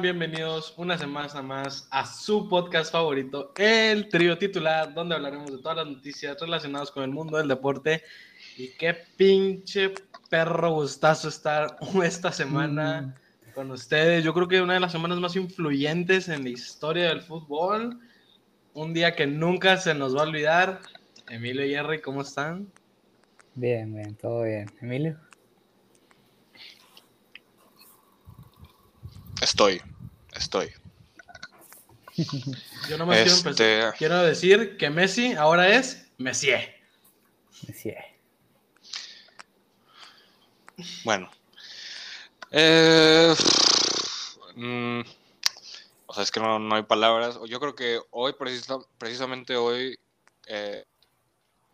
[0.00, 5.78] Bienvenidos una semana más a su podcast favorito, el trío titular, donde hablaremos de todas
[5.78, 8.02] las noticias relacionadas con el mundo del deporte.
[8.56, 9.94] Y qué pinche
[10.28, 13.14] perro gustazo estar esta semana
[13.54, 14.24] con ustedes.
[14.24, 17.98] Yo creo que una de las semanas más influyentes en la historia del fútbol.
[18.74, 20.80] Un día que nunca se nos va a olvidar.
[21.28, 22.66] Emilio y Jerry, ¿cómo están?
[23.54, 24.66] Bien, bien, todo bien.
[24.80, 25.18] Emilio.
[29.40, 29.82] Estoy,
[30.34, 30.72] estoy.
[32.88, 33.94] Yo no me quiero Este- empezar.
[33.96, 36.50] Quiero decir que Messi ahora es Messi.
[37.74, 37.92] Sí.
[41.04, 41.30] Bueno.
[42.50, 43.34] Eh,
[44.54, 45.00] mm,
[46.06, 47.38] o sea, es que no, no hay palabras.
[47.48, 49.98] Yo creo que hoy, precisa- precisamente hoy,
[50.46, 50.84] eh,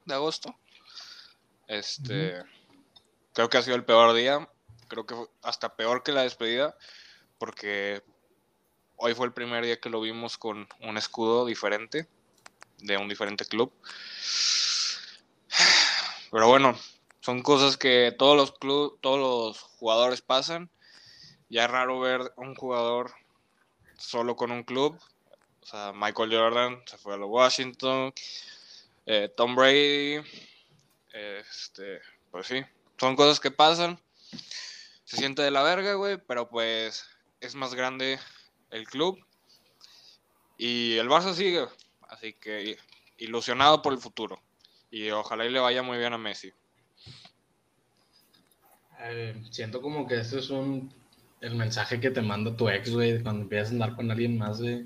[0.07, 0.55] de agosto,
[1.67, 2.43] este,
[3.35, 4.49] creo que ha sido el peor día.
[4.89, 6.77] Creo que fue hasta peor que la despedida,
[7.39, 8.03] porque
[9.01, 12.07] hoy fue el primer día que lo vimos con un escudo diferente,
[12.79, 13.73] de un diferente club.
[16.31, 16.79] Pero bueno,
[17.21, 20.71] son cosas que todos los club, todos los jugadores pasan.
[21.49, 23.13] Ya es raro ver un jugador
[23.99, 25.01] solo con un club.
[25.63, 28.13] O sea, Michael Jordan se fue a Washington.
[29.07, 30.21] eh, Tom Brady.
[31.13, 32.63] Este, pues sí,
[32.99, 33.99] son cosas que pasan.
[35.05, 37.05] Se siente de la verga, güey, pero pues
[37.41, 38.21] es más grande
[38.71, 39.19] el club.
[40.59, 41.67] Y el Barça sigue.
[42.09, 42.77] Así que
[43.19, 44.41] ilusionado por el futuro.
[44.91, 46.53] Y ojalá y le vaya muy bien a Messi.
[49.03, 50.93] Eh, siento como que este es un
[51.41, 54.61] el mensaje que te manda tu ex, güey, cuando empiezas a andar con alguien más,
[54.61, 54.85] güey.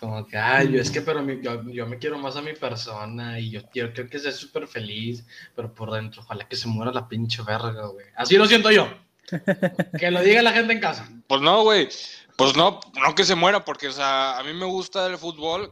[0.00, 2.52] Como que, ay, yo es que, pero mi- yo, yo me quiero más a mi
[2.54, 6.66] persona y yo quiero, creo que sea súper feliz, pero por dentro, ojalá que se
[6.66, 8.06] muera la pinche verga, güey.
[8.16, 8.88] Así lo siento yo.
[10.00, 11.08] Que lo diga la gente en casa.
[11.28, 11.88] Pues no, güey.
[12.38, 15.70] Pues no, no que se muera, porque, o sea, a mí me gusta el fútbol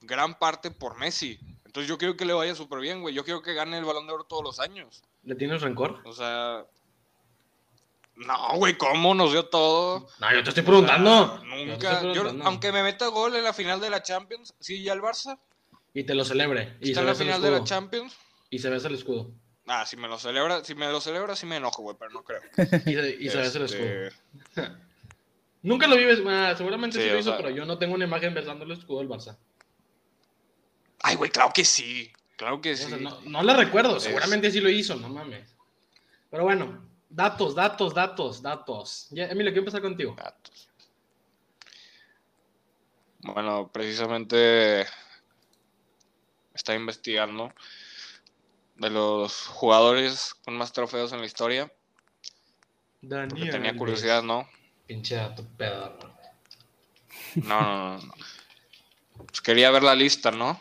[0.00, 1.38] gran parte por Messi.
[1.66, 3.14] Entonces yo quiero que le vaya súper bien, güey.
[3.14, 5.02] Yo quiero que gane el Balón de Oro todos los años.
[5.22, 6.00] ¿Le tienes rencor?
[6.06, 6.64] O sea...
[8.16, 10.06] No, güey, ¿cómo nos dio todo?
[10.18, 11.34] No, yo te estoy preguntando.
[11.34, 12.12] O sea, Yo te nunca.
[12.12, 15.38] yo- aunque me meta gol en la final de la Champions, sí, ya el Barça.
[15.94, 16.76] Y te lo celebre.
[16.80, 17.64] Y Está en la final de la.
[17.64, 18.14] Champions.
[18.50, 19.30] Y se besa el escudo.
[19.66, 22.22] Ah, si me lo celebra, si me lo celebra, sí me enojo, güey, pero no
[22.24, 22.40] creo.
[22.86, 24.76] Y se, y se besa el Este, escudo.
[25.62, 28.04] Nunca lo vives, ah, seguramente sí, Sí, lo hizo, sea- pero yo no tengo una
[28.06, 29.36] imagen besando el escudo del Barça.
[31.02, 32.10] Ay, güey, claro que sí.
[32.36, 32.84] Claro que O sí.
[32.88, 35.54] sea, no, no le recuerdo, Es- seguramente sí lo hizo, no mames.
[36.30, 39.08] Pero bueno, datos, datos, datos, datos.
[39.10, 40.14] Ya, Emilio, quiero empezar contigo.
[40.14, 40.68] Gatos.
[43.22, 44.86] Bueno, precisamente
[46.54, 47.52] está investigando
[48.76, 51.66] de los jugadores con más trofeos en la historia.
[53.00, 53.50] Porque Daniel.
[53.50, 54.48] tenía curiosidad, ¿no?
[54.90, 55.96] Pinche dato pedo.
[57.36, 58.06] No, no, no.
[58.08, 58.14] no.
[59.24, 60.60] Pues quería ver la lista, ¿no?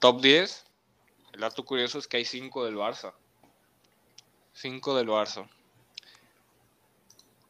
[0.00, 0.64] Top 10.
[1.32, 3.14] El dato curioso es que hay 5 del Barça.
[4.54, 5.48] 5 del Barça.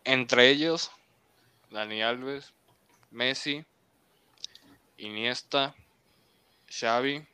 [0.05, 0.91] Entre ellos,
[1.71, 2.53] Dani Alves,
[3.11, 3.65] Messi,
[4.99, 5.75] Iniesta,
[6.69, 7.27] Xavi,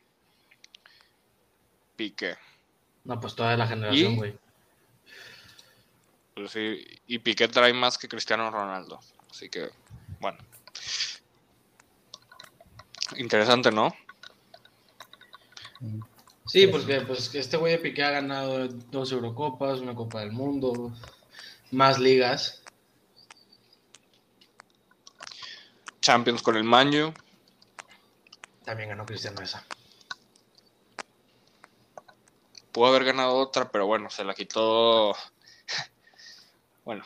[1.97, 2.37] Piqué.
[3.03, 4.39] No, pues toda la generación, güey.
[6.35, 8.99] Pues sí, y Piqué trae más que Cristiano Ronaldo.
[9.29, 9.69] Así que,
[10.19, 10.39] bueno.
[13.17, 13.93] Interesante, ¿no?
[16.45, 20.31] Sí, porque pues que este güey de Piqué ha ganado dos Eurocopas, una Copa del
[20.31, 20.91] Mundo,
[21.71, 22.63] más ligas.
[26.01, 27.13] Champions con el Manju.
[28.65, 29.65] También ganó Cristiano esa.
[32.71, 35.15] Pudo haber ganado otra, pero bueno, se la quitó.
[36.85, 37.03] Bueno,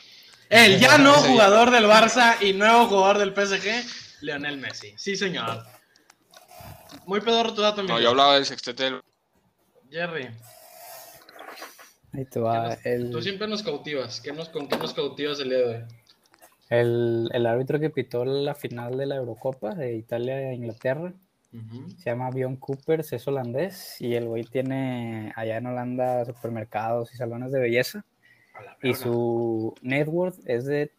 [0.49, 4.93] El ya no jugador del Barça y nuevo jugador del PSG, Lionel Messi.
[4.97, 5.63] Sí, señor.
[7.05, 9.01] Muy pedorro tu dato, no, yo hablaba del sextete del.
[9.89, 10.29] Jerry,
[12.13, 12.69] Ahí te ¿qué va.
[12.69, 14.19] nos- El, tú siempre nos cautivas.
[14.21, 15.83] ¿Qué nos, ¿Con qué nos cautivas el día de hoy?
[16.69, 21.13] el, el árbitro que pitó la final de la Eurocopa de Italia a Inglaterra
[21.97, 27.17] se llama Bjorn Coopers, es holandés y el güey tiene allá en Holanda supermercados y
[27.17, 28.03] salones de belleza
[28.83, 30.91] y su net worth es de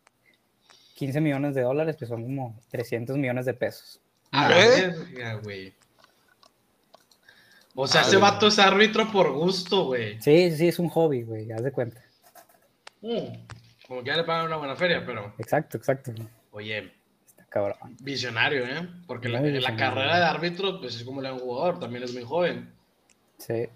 [0.95, 4.01] 15 millones de dólares, que son como 300 millones de pesos.
[4.33, 4.69] A la ¿Eh?
[4.89, 5.75] verga, güey.
[7.75, 10.21] O sea, Ah, ese vato es árbitro por gusto, güey.
[10.21, 12.03] Sí, sí, es un hobby, güey, haz de cuenta.
[13.03, 13.47] Mm,
[13.87, 16.13] Como que ya le pagan una buena feria, pero, Exacto, exacto.
[16.51, 16.93] oye,
[17.29, 17.77] Está cabrón.
[18.01, 18.89] visionario, ¿eh?
[19.07, 22.13] Porque la, la carrera de árbitro, pues es como la de un jugador, también es
[22.13, 22.73] muy joven.
[23.39, 23.67] Sí.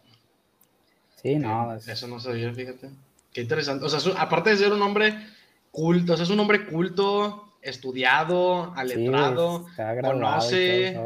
[1.23, 1.73] Sí, no.
[1.73, 2.91] Eh, es- Eso no sabía, fíjate.
[3.33, 3.85] Qué interesante.
[3.85, 5.27] O sea, su- aparte de ser un hombre
[5.71, 9.67] culto, o sea, es un hombre culto, estudiado, aletrado,
[10.03, 10.97] conoce.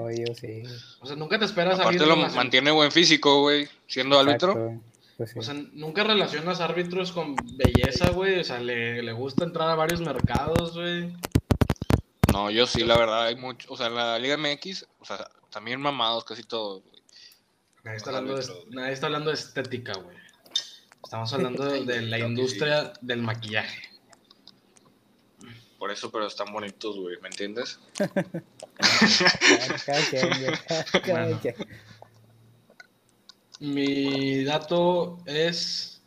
[1.00, 2.08] O sea, nunca te esperas a alguien.
[2.08, 4.80] lo mantiene buen físico, güey, siendo árbitro.
[5.16, 8.40] Pues o sea, nunca relacionas árbitros con belleza, güey.
[8.40, 11.10] O sea, le, le gusta entrar a varios mercados, güey.
[12.32, 13.72] No, yo sí, la verdad, hay mucho.
[13.72, 16.82] O sea, en la Liga MX, o sea, también mamados casi todos,
[17.82, 20.16] Nadie está, hablando de, nadie está hablando de estética, güey.
[21.06, 23.80] Estamos hablando de, la industria del maquillaje.
[25.78, 27.78] Por eso, pero están bonitos, güey, ¿me entiendes?
[33.60, 36.02] Mi dato es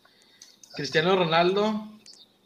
[0.74, 1.98] Cristiano Ronaldo,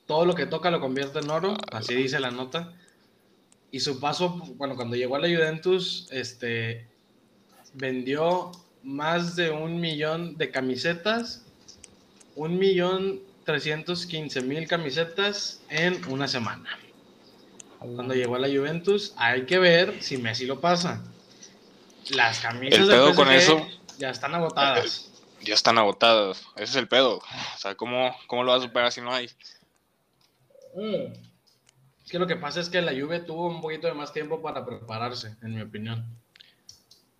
[0.06, 2.72] todo lo que toca lo convierte en oro, así dice la nota.
[3.72, 6.88] Y su paso, bueno, cuando llegó a la Juventus, este,
[7.74, 8.52] vendió
[8.84, 11.43] más de un millón de camisetas,
[12.36, 16.80] un millón trescientos quince mil camisetas en una semana.
[17.80, 21.04] Cuando llegó a la Juventus, hay que ver si Messi lo pasa.
[22.12, 25.10] Las camisas de con eso ya están agotadas.
[25.46, 26.42] Ya están agotadas.
[26.56, 27.18] Ese es el pedo.
[27.18, 29.30] O sea, ¿cómo, cómo lo vas a superar si no hay?
[30.74, 31.12] Mm.
[32.06, 34.42] Es que lo que pasa es que la Juve tuvo un poquito de más tiempo
[34.42, 36.06] para prepararse, en mi opinión.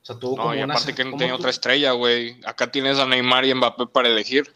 [0.02, 2.40] O sea, tuvo no, y aparte que no tenía otra estrella, güey.
[2.46, 4.54] Acá tienes a Neymar y Mbappé para elegir.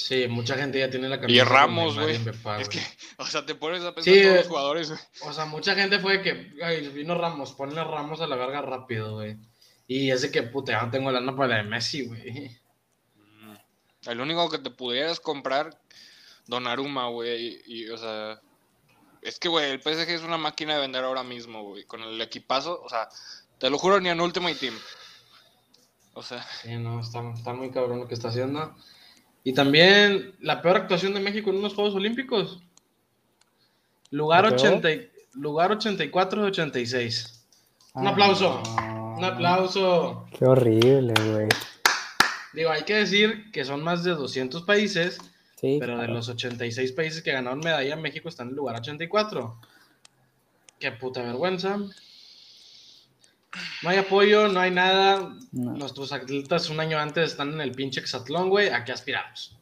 [0.00, 1.44] Sí, mucha gente ya tiene la camiseta.
[1.44, 2.18] Y Ramos, güey.
[2.58, 2.80] Es que,
[3.18, 4.92] o sea, te pones a pensar en todos los jugadores,
[5.22, 9.14] O sea, mucha gente fue que, ay, vino Ramos, ponle Ramos a la verga rápido,
[9.14, 9.36] güey.
[9.86, 12.50] Y ese que puta, ya no tengo lana para de Messi, güey.
[13.16, 14.08] Mm.
[14.08, 15.80] El único que te pudieras comprar,
[16.46, 17.60] Donnarumma, güey.
[17.66, 18.40] Y, o sea,
[19.22, 21.84] es que, güey, el PSG es una máquina de vender ahora mismo, güey.
[21.84, 23.08] Con el equipazo, o sea,
[23.58, 24.78] te lo juro, ni en Ultimate Team.
[26.14, 26.42] O sea.
[26.62, 28.74] Sí, no, está, muy cabrón lo que está haciendo.
[29.42, 32.62] Y también la peor actuación de México en unos Juegos Olímpicos.
[34.10, 34.88] Lugar, 80,
[35.34, 37.46] lugar 84 de 86.
[37.94, 38.62] Un ah, aplauso.
[39.16, 40.26] Un aplauso.
[40.38, 41.48] Qué horrible, güey.
[42.52, 45.18] Digo, hay que decir que son más de 200 países,
[45.60, 49.56] pero de los 86 países que ganaron medalla, México está en el lugar 84.
[50.78, 51.78] Qué puta vergüenza.
[53.82, 55.34] No hay apoyo, no hay nada.
[55.52, 58.68] Nuestros atletas un año antes están en el pinche Exatlón, güey.
[58.68, 59.58] ¿A qué aspiramos?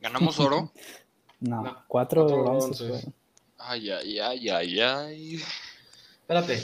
[0.00, 0.72] ¿Ganamos oro?
[1.40, 2.98] no, cuatro, cuatro
[3.58, 5.42] Ay, ay, ay, ay, ay.
[6.20, 6.62] Espérate,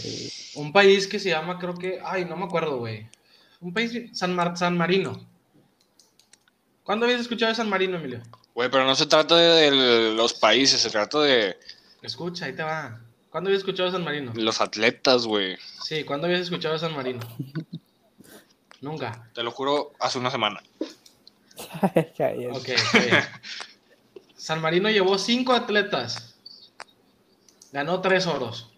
[0.56, 3.08] un país que se llama, creo que, ay, no me acuerdo, güey.
[3.60, 5.26] Un país, San, San Marino.
[6.82, 8.20] ¿Cuándo habías escuchado de San Marino, Emilio?
[8.54, 11.56] Güey, pero no se trata de, los países, se trata de...
[12.02, 13.00] Escucha, ahí te va.
[13.34, 14.32] ¿Cuándo habías escuchado de San Marino?
[14.36, 15.56] Los atletas, güey.
[15.82, 17.18] Sí, ¿cuándo habías escuchado de San Marino?
[18.80, 19.28] Nunca.
[19.34, 20.62] Te lo juro, hace una semana.
[22.52, 22.68] ok,
[24.36, 26.36] San Marino llevó cinco atletas.
[27.72, 28.70] Ganó tres oros.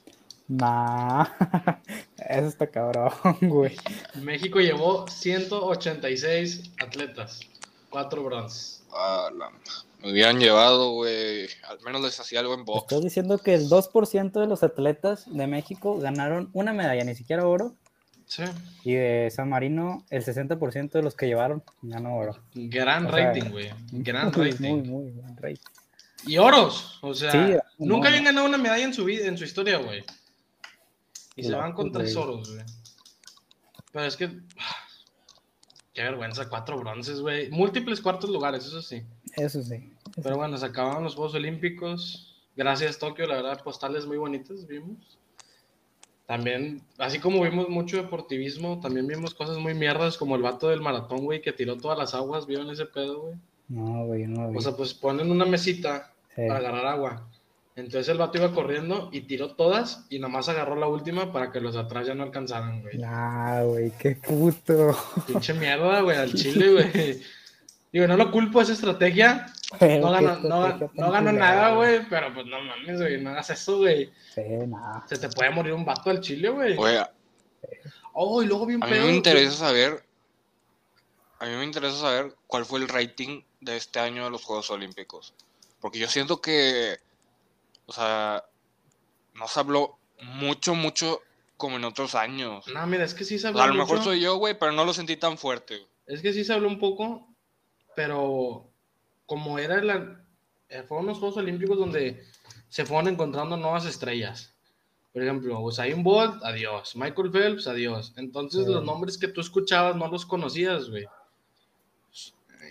[0.49, 1.27] Nah,
[2.17, 3.13] eso está cabrón,
[3.43, 3.77] güey.
[4.15, 7.41] México llevó 186 atletas,
[7.91, 8.76] cuatro bronces.
[8.93, 9.31] Ah,
[10.03, 11.49] me hubieran llevado, güey.
[11.69, 12.83] Al menos les hacía algo en box.
[12.83, 17.47] Estás diciendo que el 2% de los atletas de México ganaron una medalla, ni siquiera
[17.47, 17.75] oro.
[18.27, 18.43] Sí.
[18.85, 22.37] Y de San Marino, el 60% de los que llevaron ganó oro.
[22.55, 23.71] Gran rating, güey.
[23.93, 24.69] Gran rating.
[24.69, 25.63] Muy, muy buen rating.
[26.27, 26.99] Y oros.
[27.03, 30.05] O sea, nunca habían ganado una medalla en su vida, en su historia, güey.
[31.37, 32.65] Y se van con tres oros, güey.
[33.93, 34.31] Pero es que.
[35.97, 37.49] Qué vergüenza, cuatro bronces, güey.
[37.51, 39.03] Múltiples cuartos lugares, eso sí.
[39.35, 39.95] Eso sí.
[40.23, 42.37] Pero bueno, se acabaron los Juegos Olímpicos.
[42.55, 45.19] Gracias, Tokio, la verdad, postales muy bonitas vimos.
[46.27, 50.83] También, así como vimos mucho deportivismo, también vimos cosas muy mierdas, como el vato del
[50.83, 52.47] maratón, güey, que tiró todas las aguas.
[52.47, 53.37] ¿Vieron ese pedo, güey?
[53.69, 54.51] No, güey, no.
[54.51, 57.27] O sea, pues ponen una mesita para agarrar agua.
[57.77, 61.61] Entonces el vato iba corriendo y tiró todas y nomás agarró la última para que
[61.61, 62.99] los de atrás ya no alcanzaran, güey.
[63.05, 64.97] Ah, güey, qué puto.
[65.27, 67.23] Pinche mierda, güey, al chile, güey.
[67.93, 69.53] Digo, no lo culpo esa estrategia.
[69.81, 74.11] no ganó, no, nada, güey, pero pues no mames, güey, no hagas eso, güey.
[74.35, 75.05] Sí, nada.
[75.07, 76.79] Se te puede morir un vato al chile, güey.
[76.79, 77.03] Oye.
[78.15, 80.03] Oh, y luego bien A mí me interesa saber.
[81.39, 84.71] A mí me interesa saber cuál fue el rating de este año de los Juegos
[84.71, 85.35] Olímpicos.
[85.81, 87.05] Porque yo siento que
[87.87, 88.45] o sea,
[89.35, 91.21] no se habló mucho, mucho
[91.57, 92.67] como en otros años.
[92.69, 93.63] No, mira, es que sí se habló.
[93.63, 95.87] a lo mejor soy yo, güey, pero no lo sentí tan fuerte.
[96.07, 97.29] Es que sí se habló un poco,
[97.95, 98.71] pero
[99.25, 100.21] como era la.
[100.69, 102.25] Eh, fueron los Juegos Olímpicos donde
[102.69, 104.55] se fueron encontrando nuevas estrellas.
[105.13, 106.95] Por ejemplo, Usain Bolt, adiós.
[106.95, 108.13] Michael Phelps, adiós.
[108.17, 111.07] Entonces, los nombres que tú escuchabas no los conocías, güey.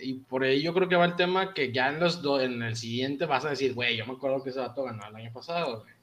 [0.02, 2.62] Y por ahí yo creo que va el tema que ya en los dos, en
[2.62, 5.32] el siguiente vas a decir, güey, yo me acuerdo que ese vato ganó el año
[5.32, 5.96] pasado, güey.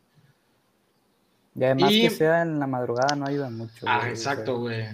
[1.56, 3.86] Y además que sea en la madrugada no ayuda mucho.
[3.88, 4.88] Ah, exacto, güey.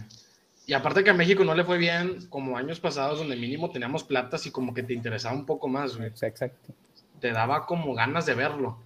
[0.65, 4.03] Y aparte que a México no le fue bien como años pasados donde mínimo teníamos
[4.03, 6.09] platas y como que te interesaba un poco más, güey.
[6.09, 6.73] Exacto.
[7.19, 8.77] Te daba como ganas de verlo.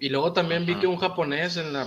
[0.00, 1.86] Y luego también vi que un japonés en la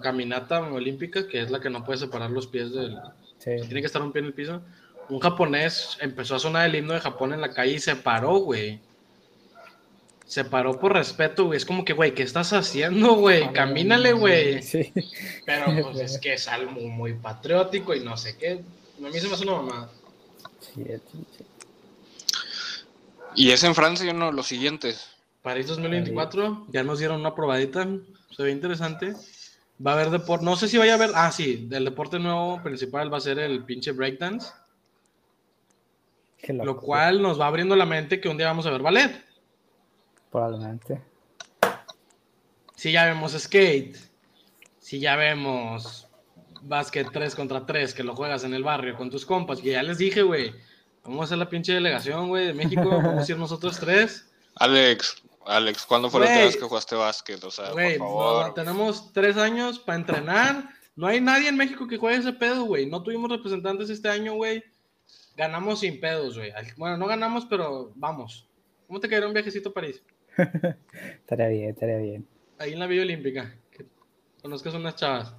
[0.00, 2.98] caminata olímpica, que es la que no puede separar los pies del...
[3.38, 4.62] tiene que estar un pie en el piso.
[5.08, 8.36] Un japonés empezó a sonar el himno de Japón en la calle y se paró,
[8.36, 8.80] güey.
[10.26, 11.58] Se paró por respeto, güey.
[11.58, 13.52] Es como que, güey, ¿qué estás haciendo, güey?
[13.52, 14.62] Camínale, güey.
[14.62, 14.92] Sí.
[15.44, 18.62] Pero pues es que es algo muy patriótico y no sé qué.
[19.04, 19.90] A mí se me hace una mamada.
[20.60, 21.44] Sí, sí.
[23.36, 25.08] Y es en Francia uno de los siguientes.
[25.42, 27.86] París 2024, ya nos dieron una probadita,
[28.34, 29.12] se ve interesante.
[29.84, 32.62] Va a haber deporte, no sé si vaya a haber, ah, sí, del deporte nuevo
[32.62, 34.52] principal va a ser el pinche breakdance.
[36.52, 39.24] Lo cual nos va abriendo la mente que un día vamos a ver ballet.
[40.30, 41.00] Probablemente.
[42.76, 43.96] Si ya vemos skate,
[44.78, 46.08] si ya vemos
[46.62, 49.82] básquet 3 contra 3, que lo juegas en el barrio con tus compas, que ya
[49.82, 50.54] les dije, güey,
[51.04, 54.30] vamos a hacer la pinche delegación, güey, de México, vamos a ir nosotros tres.
[54.56, 57.42] Alex, Alex, ¿cuándo fue la última vez que jugaste básquet?
[57.44, 58.54] O sea, por favor.
[58.54, 60.68] tenemos tres años para entrenar.
[60.96, 62.86] No hay nadie en México que juegue ese pedo, güey.
[62.86, 64.62] No tuvimos representantes este año, güey.
[65.36, 66.52] Ganamos sin pedos, güey.
[66.76, 68.48] Bueno, no ganamos, pero vamos.
[68.86, 70.02] ¿Cómo te quedaría un viajecito a París?
[71.20, 72.26] estaría bien, estaría bien.
[72.58, 73.54] Ahí en la Villa Olímpica.
[73.70, 73.86] Que
[74.40, 75.34] conozcas unas chavas.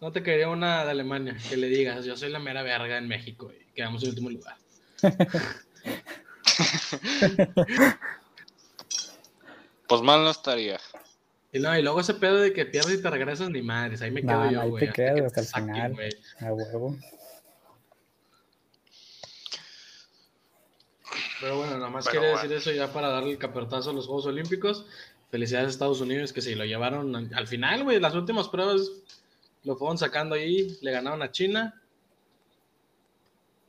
[0.00, 1.36] ¿No te quedaría una de Alemania?
[1.48, 4.56] Que le digas, yo soy la mera verga en México y quedamos en último lugar.
[9.90, 10.78] Pues mal no estaría.
[11.50, 14.00] Y, no, y luego ese pedo de que pierdes y te regresas ni madres.
[14.02, 14.84] Ahí me quedo yo, güey.
[14.84, 15.96] Ahí te quedas hasta, el final.
[16.38, 16.96] A huevo.
[21.40, 24.26] Pero bueno, nada más quería decir eso ya para darle el capertazo a los Juegos
[24.26, 24.86] Olímpicos.
[25.30, 28.00] Felicidades a Estados Unidos que se lo llevaron al final, güey.
[28.00, 28.90] Las últimas pruebas
[29.64, 31.80] lo fueron sacando ahí, le ganaron a China.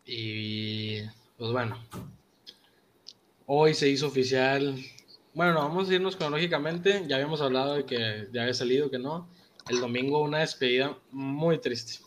[0.05, 1.01] Y
[1.37, 1.77] pues bueno,
[3.45, 4.75] hoy se hizo oficial
[5.33, 7.05] bueno, vamos a irnos cronológicamente.
[7.07, 9.29] Ya habíamos hablado de que ya había salido, que no.
[9.69, 11.99] El domingo una despedida muy triste.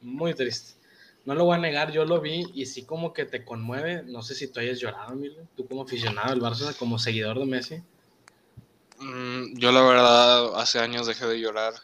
[0.00, 0.74] Muy triste.
[1.26, 4.02] No lo voy a negar, yo lo vi y sí como que te conmueve.
[4.04, 5.46] No sé si tú hayas llorado, Emilio.
[5.56, 7.82] Tú como aficionado del Barça, como seguidor de Messi.
[8.98, 11.74] Mm, yo la verdad hace años dejé de llorar.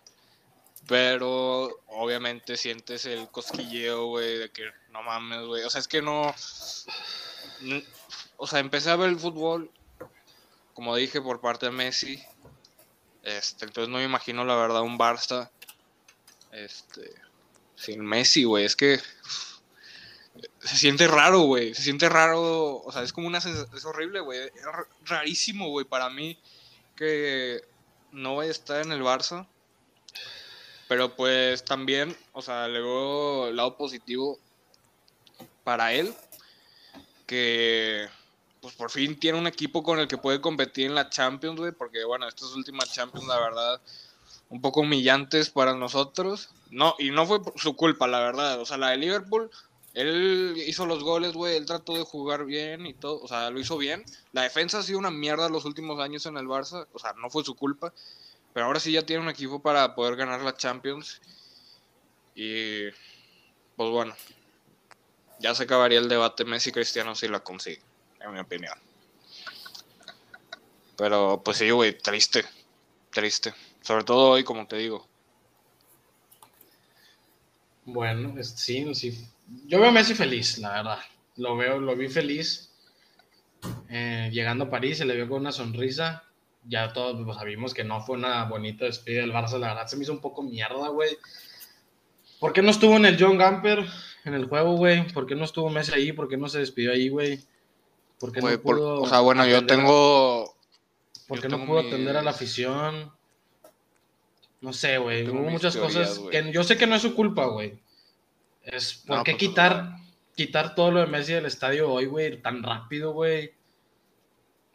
[0.88, 5.64] Pero obviamente sientes el cosquilleo, güey, de que no mames, güey.
[5.64, 6.34] O sea, es que no...
[8.36, 9.70] O sea, empecé a ver el fútbol
[10.74, 12.22] como dije, por parte de Messi.
[13.22, 15.48] Este, entonces no me imagino la verdad un Barça
[16.50, 17.14] este,
[17.74, 18.64] sin Messi, güey.
[18.64, 19.00] Es que
[20.60, 21.74] se siente raro, güey.
[21.74, 22.76] Se siente raro.
[22.82, 24.40] O sea, es como una es horrible, güey.
[24.40, 24.52] Es
[25.04, 26.38] rarísimo, güey, para mí
[26.96, 27.62] que
[28.12, 29.46] no vaya a estar en el Barça.
[30.88, 34.38] Pero pues también, o sea, le veo el lado positivo
[35.64, 36.14] para él.
[37.26, 38.08] Que
[38.60, 41.72] pues por fin tiene un equipo con el que puede competir en la Champions, güey,
[41.72, 43.80] porque bueno, estas últimas Champions, la verdad,
[44.50, 46.50] un poco humillantes para nosotros.
[46.72, 48.58] No, y no fue su culpa, la verdad.
[48.58, 49.50] O sea, la de Liverpool,
[49.92, 53.60] él hizo los goles, güey, él trató de jugar bien y todo, o sea, lo
[53.60, 54.02] hizo bien.
[54.32, 57.28] La defensa ha sido una mierda los últimos años en el Barça, o sea, no
[57.28, 57.92] fue su culpa.
[58.54, 61.20] Pero ahora sí ya tiene un equipo para poder ganar la Champions.
[62.34, 62.88] Y
[63.76, 64.14] pues bueno,
[65.40, 67.82] ya se acabaría el debate Messi-Cristiano si la consigue
[68.20, 68.78] en mi opinión.
[70.96, 72.46] Pero pues sí, güey, triste,
[73.10, 73.54] triste.
[73.82, 75.11] Sobre todo hoy, como te digo.
[77.84, 79.26] Bueno, sí, sí.
[79.66, 80.98] Yo veo a Messi feliz, la verdad.
[81.36, 82.70] Lo veo, lo vi feliz.
[83.88, 86.24] Eh, llegando a París, se le vio con una sonrisa.
[86.64, 89.58] Ya todos pues, sabíamos que no fue una bonita despedida del Barça.
[89.58, 91.16] La verdad se me hizo un poco mierda, güey.
[92.38, 93.84] ¿Por qué no estuvo en el John Gamper
[94.24, 95.06] en el juego, güey?
[95.12, 96.12] ¿Por qué no estuvo Messi ahí?
[96.12, 97.40] ¿Por qué no se despidió ahí, güey?
[98.18, 100.56] Porque no pudo o sea, bueno, yo tengo.
[101.26, 103.12] Porque no pudo atender a la afición.
[104.62, 105.28] No sé, güey.
[105.28, 107.78] Hubo muchas cosas que yo sé que no es su culpa, güey.
[108.62, 109.96] Es por qué pues, quitar,
[110.36, 113.52] quitar todo lo de Messi del estadio hoy, güey, tan rápido, güey.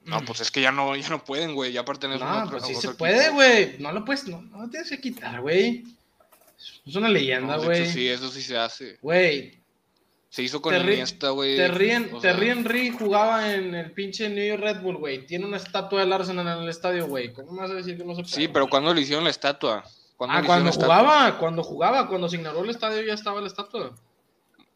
[0.04, 1.72] No, pues es que ya no, ya no pueden, güey.
[1.72, 3.78] Ya pertenecen no, pues sí se puede, güey.
[3.80, 5.86] No lo puedes, no, no lo tienes que quitar, güey.
[6.86, 7.86] Es una leyenda, güey.
[7.86, 8.98] sí, eso sí se hace.
[9.02, 9.58] Güey,
[10.30, 11.56] se hizo con Iniesta, güey.
[11.58, 15.26] Te ríen, jugaba en el pinche New York Red Bull, güey.
[15.26, 17.34] Tiene una estatua del Arsenal en el estadio, güey.
[17.34, 18.36] ¿Cómo me vas a decir que no se puede?
[18.36, 19.84] Sí, pero ¿cuándo le hicieron la estatua?
[20.20, 23.96] ah, cuando jugaba, cuando jugaba, cuando se ignoró el estadio ya estaba la estatua.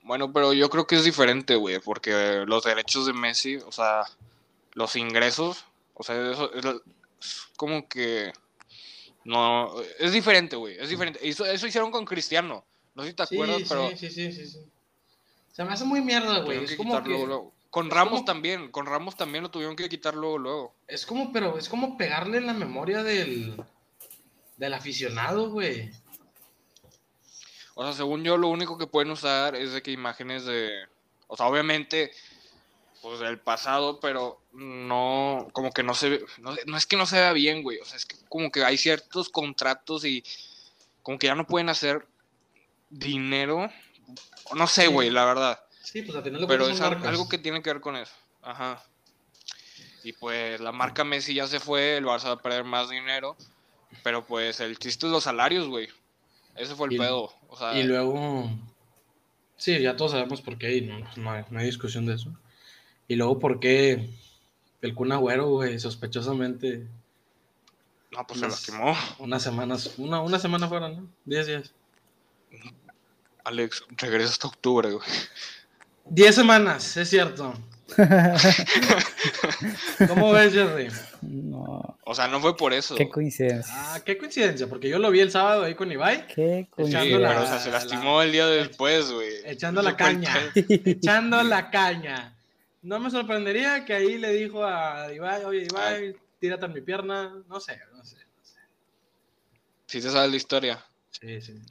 [0.03, 4.03] Bueno, pero yo creo que es diferente, güey, porque los derechos de Messi, o sea,
[4.73, 8.31] los ingresos, o sea, eso es como que
[9.23, 11.19] no, es diferente, güey, es diferente.
[11.27, 12.63] Eso, eso hicieron con Cristiano,
[12.95, 13.89] no sé si te acuerdas, pero...
[13.89, 14.59] Sí, sí, sí, sí,
[15.51, 16.63] Se me hace muy mierda, güey.
[16.63, 17.51] Es como que...
[17.71, 20.75] Con Ramos también, con Ramos también lo tuvieron que quitar luego, luego.
[20.89, 23.55] Es como, pero es como pegarle en la memoria del,
[24.57, 25.89] del aficionado, güey.
[27.75, 30.69] O sea, según yo, lo único que pueden usar es de que imágenes de.
[31.27, 32.11] O sea, obviamente,
[33.01, 35.47] pues del pasado, pero no.
[35.53, 36.25] Como que no se ve.
[36.39, 37.79] No, es que no se vea bien, güey.
[37.79, 40.23] O sea, es que como que hay ciertos contratos y.
[41.01, 42.05] Como que ya no pueden hacer
[42.89, 43.71] dinero.
[44.55, 45.59] No sé, güey, la verdad.
[45.83, 48.13] Sí, pues al final Pero es algo que tiene que ver con eso.
[48.41, 48.83] Ajá.
[50.03, 53.37] Y pues la marca Messi ya se fue, el Barça va a perder más dinero.
[54.03, 55.89] Pero pues el chiste es los salarios, güey.
[56.55, 57.33] Ese fue el pedo.
[57.75, 58.49] y luego.
[59.57, 62.31] Sí, ya todos sabemos por qué y no, no, hay, discusión de eso.
[63.07, 64.09] Y luego por qué
[64.81, 66.87] el Kun Agüero, güey, sospechosamente.
[68.11, 68.95] No, pues se lastimó.
[69.19, 71.07] Unas semanas, una, una semana fuera, ¿no?
[71.25, 71.73] Diez días.
[73.43, 75.07] Alex, regresa hasta octubre, güey.
[76.05, 77.53] Diez semanas, es cierto.
[80.07, 80.87] ¿Cómo ves, Jerry?
[81.21, 81.97] No.
[82.05, 82.95] O sea, no fue por eso.
[82.95, 83.73] Qué coincidencia.
[83.75, 86.27] Ah, qué coincidencia, porque yo lo vi el sábado ahí con Ibai.
[86.27, 87.17] Qué coincidencia.
[87.17, 89.29] Sí, pero o sea, se lastimó el día después, güey.
[89.45, 90.33] Echando la caña.
[90.55, 92.35] echando la caña.
[92.81, 97.43] No me sorprendería que ahí le dijo a Ibai, oye, Ibai, tírate a mi pierna.
[97.47, 98.59] No sé, no sé, no sé.
[99.85, 100.83] ¿Sí te sabes la historia?
[101.11, 101.61] Sí, sí.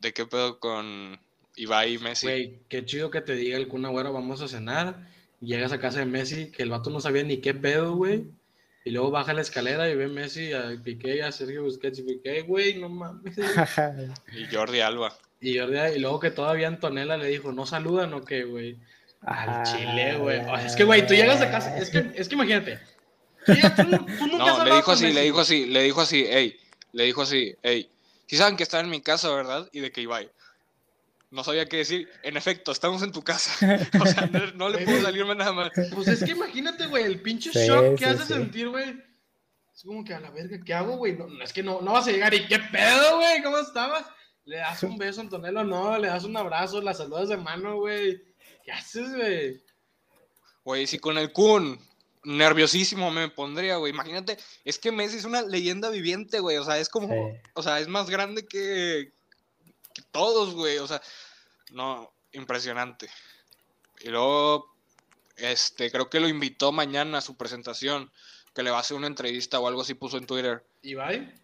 [0.00, 1.18] ¿De qué pedo con
[1.56, 2.26] Ibai y Messi?
[2.26, 6.00] Güey, qué chido que te diga el Kun Agüero, vamos a cenar llegas a casa
[6.00, 8.24] de Messi, que el vato no sabía ni qué pedo, güey.
[8.84, 12.42] Y luego baja la escalera y ve Messi, a Piqué, a Sergio Busquets y Piqué,
[12.42, 13.36] güey, no mames.
[14.32, 15.14] y Jordi Alba.
[15.40, 18.78] Y Jordi, y luego que todavía Antonella le dijo, no saludan o qué, güey.
[19.22, 20.40] Al Chile, güey.
[20.64, 22.78] es que, güey, tú llegas a casa, es que, es que imagínate.
[23.46, 26.58] Tú, no, le dijo así, le dijo así, le dijo así, ey,
[26.92, 27.88] le dijo así, ey.
[28.30, 29.68] Si saben que está en mi casa, ¿verdad?
[29.72, 30.20] Y de que iba
[31.32, 32.08] no sabía qué decir.
[32.22, 33.50] En efecto, estamos en tu casa.
[34.00, 35.70] O sea, no, le puedo salirme nada más.
[35.92, 39.02] Pues es que imagínate, güey, el pinche shock que hace sentir, güey.
[39.74, 41.18] Es como que a la verga, ¿qué hago, güey?
[41.18, 43.42] No, es que no, no vas a llegar y ¿qué pedo, güey?
[43.42, 44.06] ¿Cómo estabas?
[44.44, 47.78] Le das un beso a Antonello, no, le das un abrazo, la saludas de mano,
[47.78, 48.22] güey.
[48.64, 49.60] ¿Qué haces, güey?
[50.62, 51.80] Güey, si con el Kun
[52.24, 53.92] nerviosísimo me pondría, güey.
[53.92, 56.56] Imagínate, es que Messi es una leyenda viviente, güey.
[56.56, 59.12] O sea, es como, o sea, es más grande que,
[60.10, 60.78] todos, güey.
[60.78, 61.00] O sea,
[61.72, 63.08] no, impresionante.
[64.00, 64.74] Y luego,
[65.36, 68.10] este, creo que lo invitó mañana a su presentación,
[68.54, 70.64] que le va a hacer una entrevista o algo así puso en Twitter.
[70.82, 71.34] ¿Y va a ir?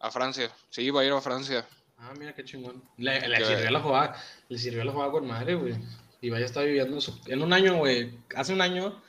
[0.00, 0.50] A Francia.
[0.70, 1.66] Sí, va a ir a Francia.
[1.96, 2.82] Ah, mira qué chingón.
[2.98, 5.74] Le, sirvió la jugada, le sirvió la jugada con madre, güey.
[6.20, 8.18] Y vaya está viviendo en un año, güey.
[8.34, 9.02] Hace un año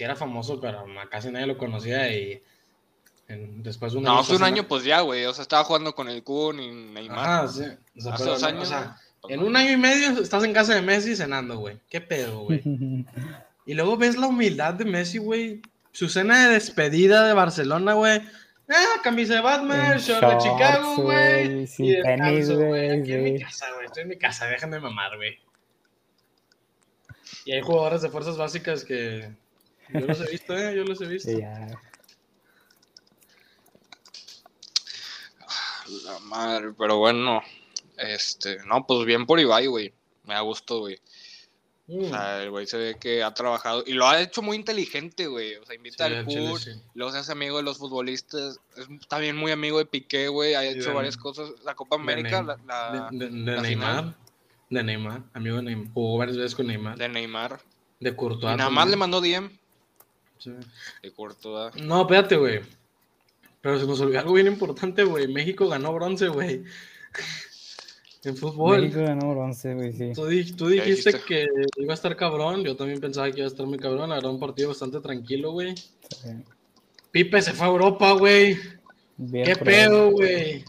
[0.00, 2.42] sí era famoso, pero casi nadie lo conocía y
[3.28, 5.26] después de un no, hace un año, pues ya, güey.
[5.26, 7.18] O sea, estaba jugando con el Kun y Neymar.
[7.18, 7.64] Ah, sí.
[8.10, 8.62] hace dos años.
[8.62, 8.96] O sea,
[9.28, 11.78] en un año y medio estás en casa de Messi cenando, güey.
[11.90, 12.62] ¿Qué pedo, güey?
[13.66, 15.60] y luego ves la humildad de Messi, güey.
[15.92, 18.22] Su cena de despedida de Barcelona, güey.
[18.70, 21.66] Ah, camisa de Batman, short de Chicago, güey.
[21.66, 23.00] Sí, tenis, güey.
[23.00, 23.84] Aquí en mi casa, güey.
[23.84, 25.38] Estoy en mi casa, déjame mamar, güey.
[27.44, 29.30] Y hay jugadores de fuerzas básicas que
[29.92, 30.76] yo los he visto, eh.
[30.76, 31.38] Yo los he visto.
[31.38, 31.68] Ya.
[36.04, 37.42] La madre, pero bueno,
[37.96, 39.92] este, no, pues bien por Ibai, güey.
[40.24, 40.98] Me da gusto, güey.
[41.92, 42.42] O sea, mm.
[42.42, 45.56] el güey se ve que ha trabajado y lo ha hecho muy inteligente, güey.
[45.56, 46.60] O sea, invita al pool,
[46.94, 48.60] luego se hace amigo de los futbolistas.
[48.76, 50.54] Es también muy amigo de Piqué, güey.
[50.54, 51.50] Ha hecho varias cosas.
[51.64, 54.16] La Copa América, de, la, de, Neymar.
[54.68, 55.92] De Neymar, amigo de Neymar.
[55.92, 56.96] Jugó varias veces con Neymar.
[56.96, 57.60] De Neymar.
[57.98, 58.54] De Courtois.
[58.54, 59.50] Y nada más le mandó DM.
[60.40, 60.52] Sí.
[61.02, 61.76] De Courtois.
[61.76, 62.60] No, espérate, güey.
[63.60, 65.28] Pero se nos olvidó algo bien importante, güey.
[65.28, 66.64] México ganó bronce, güey.
[68.24, 68.80] en fútbol.
[68.80, 70.12] México ganó bronce, güey, sí.
[70.14, 72.64] Tú, dijiste que iba a estar cabrón.
[72.64, 74.12] Yo también pensaba que iba a estar muy cabrón.
[74.12, 75.74] Era un partido bastante tranquilo, güey.
[77.10, 78.56] Pipe se fue a Europa, güey.
[79.30, 80.64] ¿Qué pedo, güey?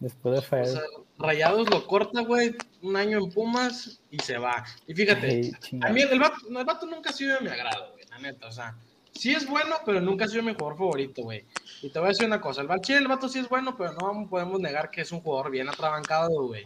[0.00, 0.82] Después de fallar.
[1.16, 2.56] Rayados lo corta, güey.
[2.82, 4.64] Un año en Pumas y se va.
[4.88, 8.04] Y fíjate, a mí el vato, el vato nunca ha sido de mi agrado, güey.
[8.10, 8.76] La neta, o sea
[9.12, 11.44] sí es bueno, pero nunca ha sido mi jugador favorito, güey.
[11.82, 13.92] Y te voy a decir una cosa, el Balchi el vato sí es bueno, pero
[13.92, 16.64] no podemos negar que es un jugador bien atrabancado, güey.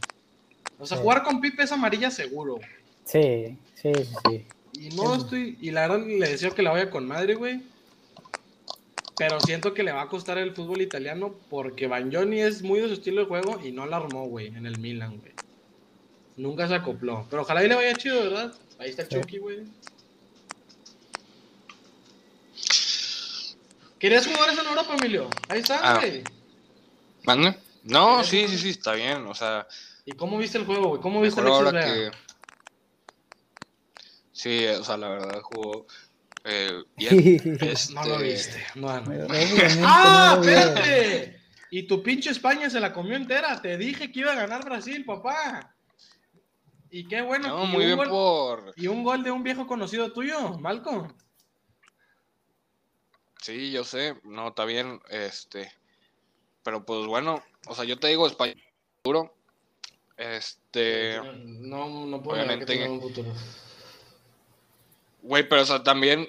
[0.79, 2.59] O sea, jugar con Pipe es amarilla seguro.
[3.05, 3.93] Sí, sí,
[4.29, 4.47] sí.
[4.75, 7.63] Y no estoy, y la verdad le deseo que la vaya con madre, güey.
[9.17, 12.89] Pero siento que le va a costar el fútbol italiano porque Bagnoni es muy de
[12.89, 15.33] su estilo de juego y no la armó, güey, en el Milan, güey.
[16.37, 17.27] Nunca se acopló.
[17.31, 18.53] Pero ojalá y le vaya chido, ¿verdad?
[18.79, 19.61] Ahí está el Chucky, güey.
[23.99, 25.29] ¿Querías jugar eso en Europa, Emilio?
[25.49, 25.99] Ahí está, Ah.
[25.99, 26.23] güey.
[27.25, 27.57] ¿Mande?
[27.83, 28.51] No, ¿Querías sí, jugar?
[28.51, 29.27] sí, sí, está bien.
[29.27, 29.67] O sea,
[30.05, 31.01] ¿Y cómo viste el juego, güey?
[31.01, 32.11] ¿Cómo viste el ahora que.
[34.33, 35.87] Sí, o sea, la verdad jugó
[36.45, 37.59] eh, bien.
[37.61, 38.65] Este, No lo viste.
[38.75, 38.89] No,
[39.85, 40.39] ¡Ah!
[40.41, 41.41] ¡Espérate!
[41.71, 43.61] Y tu pinche España se la comió entera.
[43.61, 45.75] Te dije que iba a ganar Brasil, papá.
[46.91, 47.49] Y qué bueno.
[47.49, 48.73] No, y muy un bien gol- por.
[48.77, 51.09] Y un gol de un viejo conocido tuyo, Malco.
[53.47, 55.73] Sí, yo sé, no, está bien, este,
[56.65, 58.55] pero pues bueno, o sea, yo te digo España
[59.05, 59.33] duro,
[60.17, 63.33] este, No, no puedo que obviamente- tenga un futuro.
[65.23, 66.29] güey, pero o sea, también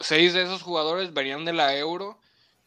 [0.00, 2.18] seis de esos jugadores venían de la Euro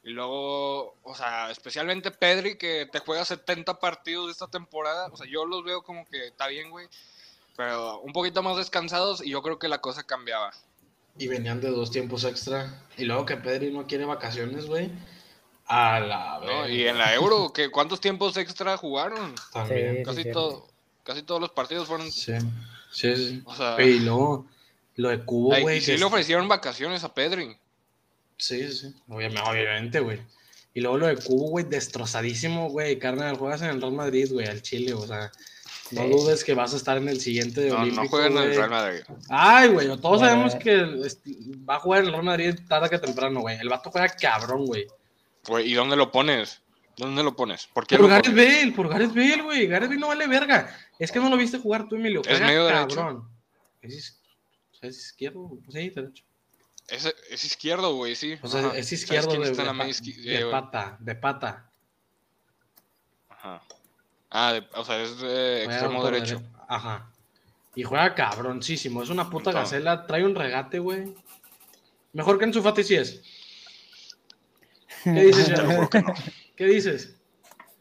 [0.01, 5.17] y luego, o sea, especialmente Pedri que te juega 70 partidos de esta temporada, o
[5.17, 6.87] sea, yo los veo como que está bien, güey,
[7.55, 10.51] pero un poquito más descansados y yo creo que la cosa cambiaba.
[11.17, 12.81] Y venían de dos tiempos extra.
[12.97, 14.89] Y luego que Pedri no quiere vacaciones, güey.
[15.65, 16.45] A la ¿no?
[16.47, 16.69] verga.
[16.69, 19.33] Y en la Euro, ¿qué, ¿cuántos tiempos extra jugaron?
[19.51, 19.97] También.
[19.97, 20.03] Sí.
[20.03, 20.67] Casi todo,
[21.03, 22.33] casi todos los partidos fueron, Sí.
[22.91, 23.41] Sí, sí.
[23.45, 24.45] o sea, Y luego
[24.95, 25.77] lo de Cubo, güey.
[25.77, 27.57] y sí que le ofrecieron vacaciones a Pedri.
[28.37, 28.95] Sí, sí, sí.
[29.07, 30.19] Obviamente, obviamente, güey.
[30.75, 32.99] Y luego lo de Cubo, güey, destrozadísimo, güey.
[32.99, 35.31] Carnal, juegas en el Real Madrid, güey, al Chile, o sea.
[35.93, 38.43] No dudes que vas a estar en el siguiente de No, Olímpico, no juegan en
[38.43, 38.55] el.
[38.55, 39.01] Real Madrid.
[39.29, 41.31] Ay, güey, todos sabemos que este,
[41.69, 43.57] va a jugar en el Real Madrid tarde que temprano, güey.
[43.59, 44.87] El vato juega cabrón, güey.
[45.47, 46.61] Güey, ¿y dónde lo pones?
[46.95, 47.67] ¿Dónde lo pones?
[47.73, 48.59] ¿Por qué Por lo Gareth pones?
[48.59, 49.67] Bale, por Gareth Bale, güey.
[49.67, 50.75] Gareth Bale no vale verga.
[50.99, 52.21] Es que no lo viste jugar tú, Emilio.
[52.21, 52.95] ¿Es Juega medio derecho?
[52.95, 53.29] cabrón.
[53.81, 54.19] Es, is-
[54.81, 56.23] es izquierdo, sí, derecho.
[56.87, 58.37] Es, es izquierdo, güey, sí.
[58.41, 58.67] O sea, Ajá.
[58.77, 61.71] es ¿Sabes izquierdo de, de, pa- de eh, pata, de pata.
[63.29, 63.61] Ajá.
[64.35, 66.39] Ah, de- o sea, es de extremo derecho.
[66.39, 67.09] dere- Ajá.
[67.75, 69.01] Y juega cabroncísimo.
[69.03, 70.05] Es una puta Entonces- gacela.
[70.07, 71.13] Trae un regate, güey.
[72.13, 73.21] Mejor que en su Fati sí es.
[75.03, 76.13] ¿Qué dices, Te lo juro que no.
[76.55, 77.15] ¿Qué dices?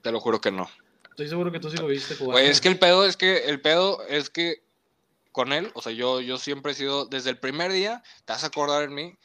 [0.03, 0.69] Te lo juro que no.
[1.11, 2.33] Estoy seguro que tú sí lo viste jugar.
[2.33, 4.63] Güey, es que el pedo es que el pedo es que
[5.31, 8.45] con él, o sea, yo, yo siempre he sido, desde el primer día, te vas
[8.45, 9.17] a acordar en mí,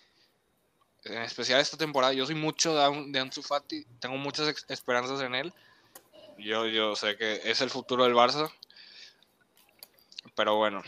[1.06, 5.36] en especial esta temporada, yo soy mucho de, de Ansu Fati, tengo muchas esperanzas en
[5.36, 5.54] él.
[6.38, 8.52] Yo, yo sé que es el futuro del Barça.
[10.36, 10.84] Pero bueno,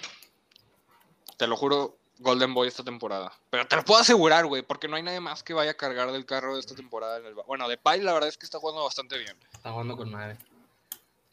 [1.38, 3.34] te lo juro, Golden Boy esta temporada.
[3.50, 6.12] Pero te lo puedo asegurar, güey, porque no hay nadie más que vaya a cargar
[6.12, 7.18] del carro de esta temporada.
[7.18, 7.34] En el...
[7.34, 9.36] Bueno, de Pai la verdad es que está jugando bastante bien.
[9.54, 10.38] Está jugando con madre.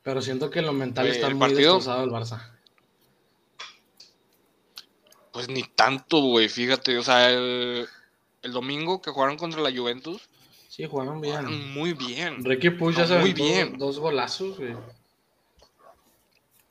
[0.02, 2.52] Pero siento que lo mental está el muy partido- destrozado el Barça.
[5.32, 7.86] Pues ni tanto, güey, fíjate, o sea, el,
[8.40, 10.30] el domingo que jugaron contra la Juventus,
[10.76, 11.36] Sí, jugaron bien.
[11.36, 12.44] jugaron muy bien.
[12.44, 13.78] Ricky Puig ya se muy bien.
[13.78, 14.76] dos golazos, güey.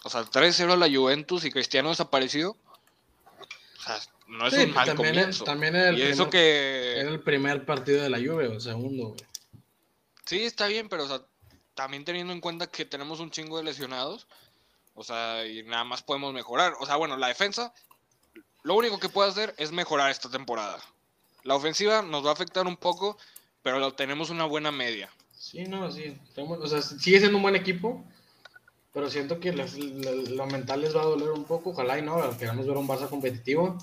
[0.04, 2.52] O sea, 3-0 a la Juventus y Cristiano desaparecido.
[2.52, 5.44] O sea, no es Sí, un mal también, comienzo.
[5.44, 7.00] también era el, y eso primer, que...
[7.00, 9.22] era el primer partido de la Juve, o segundo, güey.
[10.26, 11.22] Sí, está bien, pero o sea,
[11.74, 14.28] también teniendo en cuenta que tenemos un chingo de lesionados,
[14.94, 16.76] o sea, y nada más podemos mejorar.
[16.80, 17.74] O sea, bueno, la defensa,
[18.62, 20.80] lo único que puede hacer es mejorar esta temporada.
[21.44, 23.18] La ofensiva nos va a afectar un poco,
[23.66, 25.10] pero tenemos una buena media.
[25.32, 26.16] Sí, no, sí.
[26.36, 28.06] tenemos- o sea, sigue siendo un buen equipo,
[28.94, 29.66] pero siento que le-
[30.36, 31.72] lo mental les va a doler un poco.
[31.72, 33.76] Ojalá y no, queremos ver un Barça competitivo.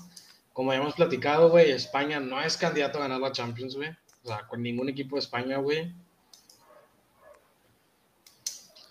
[0.53, 3.89] Como ya hemos platicado, güey, España no es candidato a ganar la Champions, güey.
[4.23, 5.93] O sea, con ningún equipo de España, güey.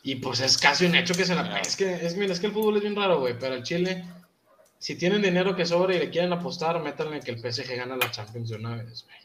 [0.02, 1.58] Y pues es casi un hecho que se la...
[1.60, 4.04] Es que, es, mira, es que el fútbol es bien raro, güey, pero el Chile,
[4.78, 8.10] si tienen dinero que sobra y le quieren apostar, métanle que el PSG gana la
[8.10, 9.21] Champions de una vez, güey.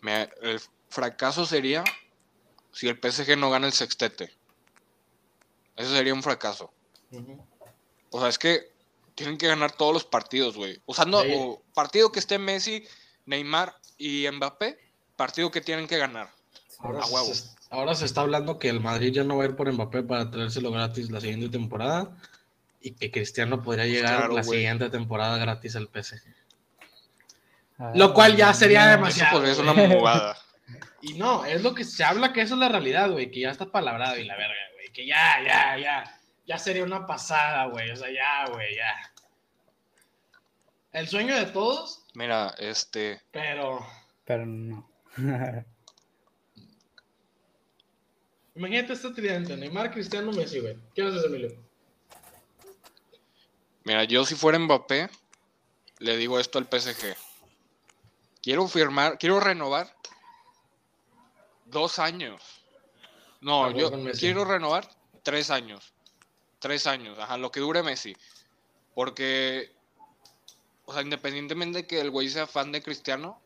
[0.00, 1.84] Me- el fracaso sería
[2.72, 4.32] si el PSG no gana el sextete.
[5.76, 6.72] Eso sería un fracaso.
[8.10, 8.72] O sea, es que
[9.14, 10.80] tienen que ganar todos los partidos, güey.
[10.86, 11.28] O sea, no, Sí.
[11.34, 12.86] o partido que esté Messi,
[13.26, 14.78] Neymar y Mbappé,
[15.16, 16.30] partido que tienen que ganar.
[16.78, 17.34] Ahora, A se, huevo.
[17.34, 20.02] se- ahora se está hablando que el Madrid ya no va a ir por Mbappé
[20.04, 22.16] para traérselo gratis la siguiente temporada
[22.80, 26.22] y que Cristiano podría llegar Claro, la siguiente temporada gratis al PSG.
[27.78, 28.90] Ah, Lo cual ya sería no.
[28.92, 29.42] demasiado.
[29.44, 30.36] Eso es una movada.
[31.00, 33.50] Y no, es lo que se habla que eso es la realidad, güey, que ya
[33.50, 37.88] está palabrado y la verga, güey, que ya, ya, ya, ya sería una pasada, güey,
[37.92, 38.94] o sea, ya, güey, ya.
[40.90, 43.22] El sueño de todos, Mira, este.
[43.30, 43.86] pero
[44.24, 44.90] Pero no.
[48.56, 50.76] imagínate este tridente, Neymar, Cristiano, Messi, güey.
[50.96, 51.56] ¿Qué haces, Emilio?
[53.84, 55.08] Mira, yo si fuera Mbappé,
[56.00, 57.16] le digo esto al PSG.
[58.42, 59.94] Quiero firmar, quiero renovar
[61.66, 62.40] dos años.
[63.40, 64.88] No, jugar yo quiero renovar
[65.22, 65.92] tres años.
[66.58, 68.16] tres años, ajá, lo que dure Messi.
[68.94, 69.72] Porque,
[70.86, 73.40] o sea, independientemente de que el güey sea fan de Cristiano,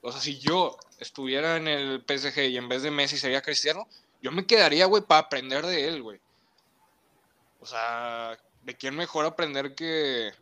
[0.00, 3.86] o sea, si yo estuviera en el PSG y en vez de Messi sería Cristiano,
[4.22, 6.20] yo me quedaría, güey, para aprender de él, güey.
[7.60, 10.32] O sea, ¿de quién mejor aprender que,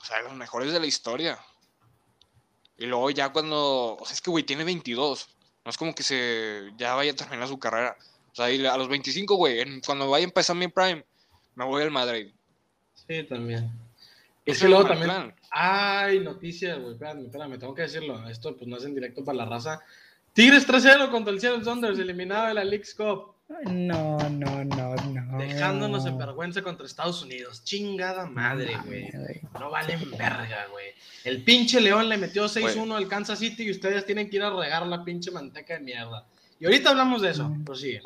[0.00, 1.38] o sea, los mejores de la historia?
[2.78, 5.28] Y luego ya cuando, o sea, es que, güey, tiene 22.
[5.64, 7.96] No es como que se ya vaya a terminar su carrera.
[8.32, 11.04] O sea, a los 25, güey, cuando vaya a empezar mi prime,
[11.54, 12.32] me voy al Madrid.
[13.08, 13.70] Sí, también.
[14.44, 15.34] Es que luego también.
[15.50, 16.92] Ay, noticias, güey.
[16.92, 18.28] Espérame, espérame, tengo que decirlo.
[18.28, 19.80] Esto pues no es en directo para la raza.
[20.34, 23.35] Tigres 3-0 contra el Seattle Saunders, eliminado de la League's Cup.
[23.48, 25.38] No, no, no, no.
[25.38, 27.62] Dejándonos en vergüenza contra Estados Unidos.
[27.62, 29.08] Chingada madre, güey.
[29.58, 30.86] No valen verga, güey.
[31.22, 34.50] El pinche León le metió 6-1 al Kansas City y ustedes tienen que ir a
[34.50, 36.26] regar la pinche manteca de mierda.
[36.58, 37.54] Y ahorita hablamos de eso.
[37.64, 38.00] Prosigue.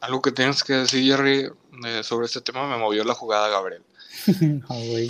[0.00, 1.50] Algo que tienes que decir, Jerry,
[2.02, 3.82] sobre este tema me movió la jugada Gabriel.
[4.68, 5.08] oh, güey.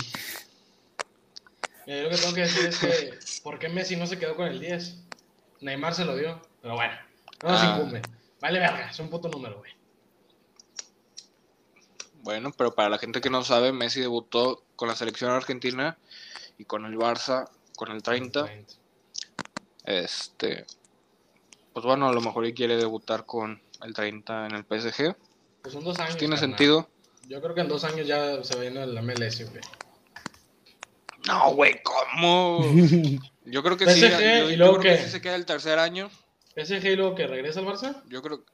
[1.87, 4.47] Eh, lo que tengo que decir es que, ¿por qué Messi no se quedó con
[4.47, 4.97] el 10?
[5.61, 6.93] Neymar se lo dio, pero bueno,
[7.43, 7.75] no nos ah.
[7.77, 8.01] incumbe.
[8.41, 9.71] Vale verga, es un puto número, güey.
[12.21, 15.97] Bueno, pero para la gente que no sabe, Messi debutó con la selección argentina
[16.57, 18.49] y con el Barça con el 30.
[19.85, 20.65] Este,
[21.73, 25.15] pues bueno, a lo mejor él quiere debutar con el 30 en el PSG.
[25.61, 26.17] Pues son dos años.
[26.17, 26.89] ¿Tiene sentido?
[27.27, 29.61] Yo creo que en dos años ya se viene el MLS, güey.
[31.27, 32.65] No, güey, ¿cómo?
[33.45, 34.01] Yo creo que sí.
[34.01, 36.09] Yo, y luego creo que sí se queda el tercer año.
[36.55, 38.01] ¿PSG y luego que regresa al Barça?
[38.07, 38.51] Yo creo que.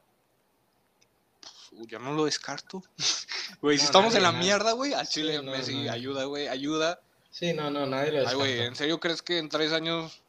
[1.86, 2.82] Yo no lo descarto.
[3.60, 7.00] Güey, si estamos en la mierda, güey, al Chile Messi, ayuda, güey, ayuda.
[7.30, 8.44] Sí, no, no, nadie lo descarta.
[8.44, 10.22] Ay, güey, ¿en serio crees que en tres años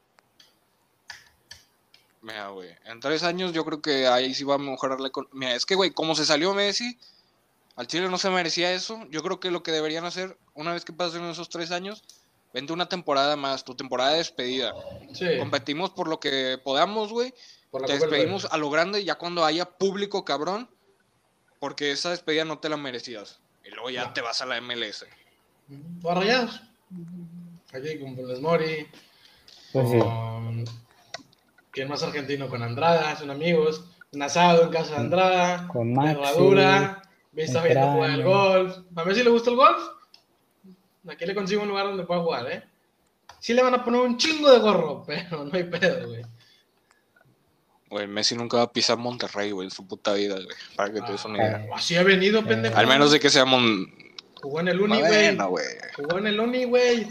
[2.23, 2.69] Mira, güey.
[2.86, 5.75] En tres años yo creo que ahí sí va a mejorar la Mira, es que,
[5.75, 6.97] güey, como se salió Messi,
[7.75, 9.06] al Chile no se merecía eso.
[9.10, 12.03] Yo creo que lo que deberían hacer, una vez que pasen esos tres años,
[12.54, 14.74] vente una temporada más, tu temporada de despedida.
[15.13, 15.38] Sí.
[15.39, 17.34] Competimos por lo que podamos, güey.
[17.86, 20.70] Te despedimos a lo grande ya cuando haya público cabrón,
[21.60, 23.39] porque esa despedida no te la merecías.
[23.66, 25.06] Y luego ya te vas a la MLS.
[25.68, 26.62] Barrayados.
[27.74, 28.88] Aquí con Funes Mori.
[29.72, 30.66] Pues con
[31.72, 32.48] ¿Quién más argentino?
[32.48, 33.84] Con Andrada, son amigos.
[34.12, 35.68] Un asado en casa de Andrada.
[35.70, 37.02] Con Maxi, herradura.
[37.32, 38.78] Vista viendo jugar el golf.
[38.96, 39.82] A ver si le gusta el golf.
[41.10, 42.63] Aquí le consigo un lugar donde pueda jugar, ¿eh?
[43.39, 46.22] Sí le van a poner un chingo de gorro, pero no hay pedo, güey.
[47.89, 50.58] Güey, Messi nunca va a pisar Monterrey, güey, en su puta vida, güey.
[50.76, 51.68] Para que te des una idea.
[51.72, 52.76] Ah, así ha venido, pendejo.
[52.76, 53.86] Al menos de que sea Mon...
[54.42, 55.38] Jugó en el Uni, güey.
[55.96, 57.08] Jugó en el Uni, güey.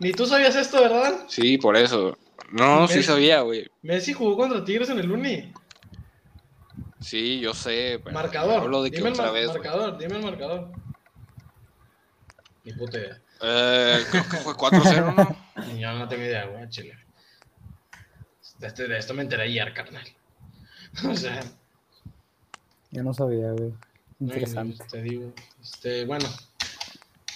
[0.00, 1.24] Ni tú sabías esto, ¿verdad?
[1.28, 2.16] Sí, por eso.
[2.52, 3.66] No, sí sabía, güey.
[3.82, 5.52] Messi jugó contra Tigres en el Uni.
[7.00, 8.00] Sí, yo sé.
[8.12, 8.70] marcador.
[8.82, 10.72] De dime el marcador, dime el marcador.
[12.64, 13.22] Ni puta idea.
[13.40, 15.76] Eh, creo que fue 4-0, ¿no?
[15.78, 16.96] Yo no tengo idea, güey, chile.
[18.58, 20.04] De, este, de esto me enteré ayer, carnal.
[21.08, 21.40] o sea.
[22.90, 23.72] Yo no sabía, güey.
[24.20, 24.84] Interesante.
[24.90, 25.32] te digo.
[25.62, 26.28] Este, bueno,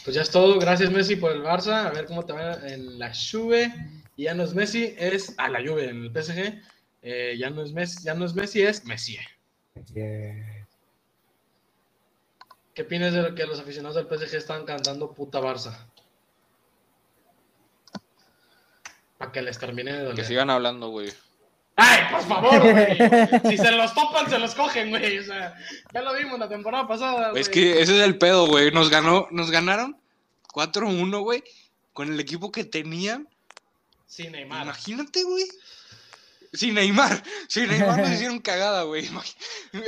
[0.04, 0.58] pues ya es todo.
[0.58, 1.86] Gracias, Messi, por el Barça.
[1.86, 3.72] A ver cómo te va en la Juve.
[4.16, 6.60] Y ya no es Messi, es a la Juve en el PSG.
[7.02, 9.18] Eh, ya, no es Messi, ya no es Messi, es Messi.
[12.74, 15.76] ¿Qué opinas de lo que los aficionados del PSG están cantando puta Barça?
[19.18, 20.16] Para que les termine de doler.
[20.16, 21.12] Que sigan hablando, güey.
[21.76, 22.96] ¡Ay, por favor, güey!
[23.50, 25.18] si se los topan, se los cogen, güey.
[25.18, 25.54] O sea,
[25.92, 27.40] ya lo vimos la temporada pasada, güey.
[27.40, 28.70] Es que ese es el pedo, güey.
[28.72, 29.96] Nos ganó, nos ganaron
[30.52, 31.44] 4-1, güey.
[31.92, 33.28] Con el equipo que tenían
[34.06, 34.64] sin Neymar.
[34.64, 35.44] Imagínate, güey.
[36.52, 37.22] Sin Neymar.
[37.48, 39.08] Sin Neymar nos hicieron cagada, güey.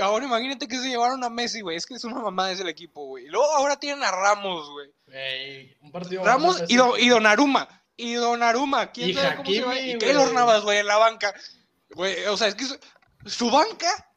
[0.02, 1.76] Ahora imagínate que se llevaron a Messi, güey.
[1.76, 3.26] Es que es una mamada ese el equipo, güey.
[3.26, 5.76] Y luego ahora tienen a Ramos, güey.
[5.80, 7.68] un partido Ramos y, do, y Donaruma.
[7.96, 8.90] Y Donaruma.
[8.92, 9.78] ¿Quién y sabe cómo se va?
[9.78, 11.34] Y Keylor Navas, güey, en la banca.
[11.90, 12.66] Güey, o sea, es que
[13.26, 14.10] su, banca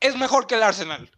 [0.00, 1.10] es mejor que el Arsenal.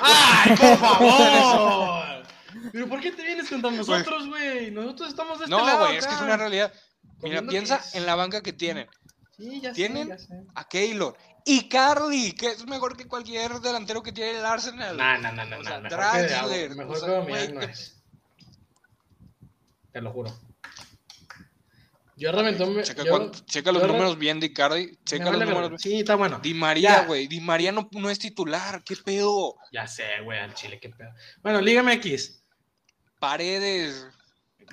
[0.00, 2.26] ¡Ay, por favor!
[2.72, 4.72] ¿Pero por qué te vienes contra nosotros, güey?
[4.72, 6.72] Nosotros estamos de este no, güey, es que es una realidad.
[7.22, 8.88] Mira, piensa en la banca que tienen.
[9.36, 10.46] Sí, ya tienen sé, ya sé.
[10.54, 14.96] a Keylor y Carly, que es mejor que cualquier delantero que tiene el Arsenal.
[14.96, 15.58] No, no, no, no.
[15.58, 15.88] O sea, no.
[15.88, 16.74] Draxler.
[16.74, 18.02] Mejor que, mejor que no es.
[19.92, 20.36] Te lo juro.
[22.16, 23.04] Yo realmente checa,
[23.44, 24.98] checa los números bien de Icardi.
[25.04, 25.80] Checa los números.
[25.80, 26.40] Sí, está bueno.
[26.40, 27.28] Di María, güey.
[27.28, 28.82] Di María no, no, es titular.
[28.82, 29.56] ¿Qué pedo?
[29.70, 31.10] Ya sé, güey, al Chile, qué pedo.
[31.42, 32.42] Bueno, Lígame X.
[33.20, 34.06] Paredes.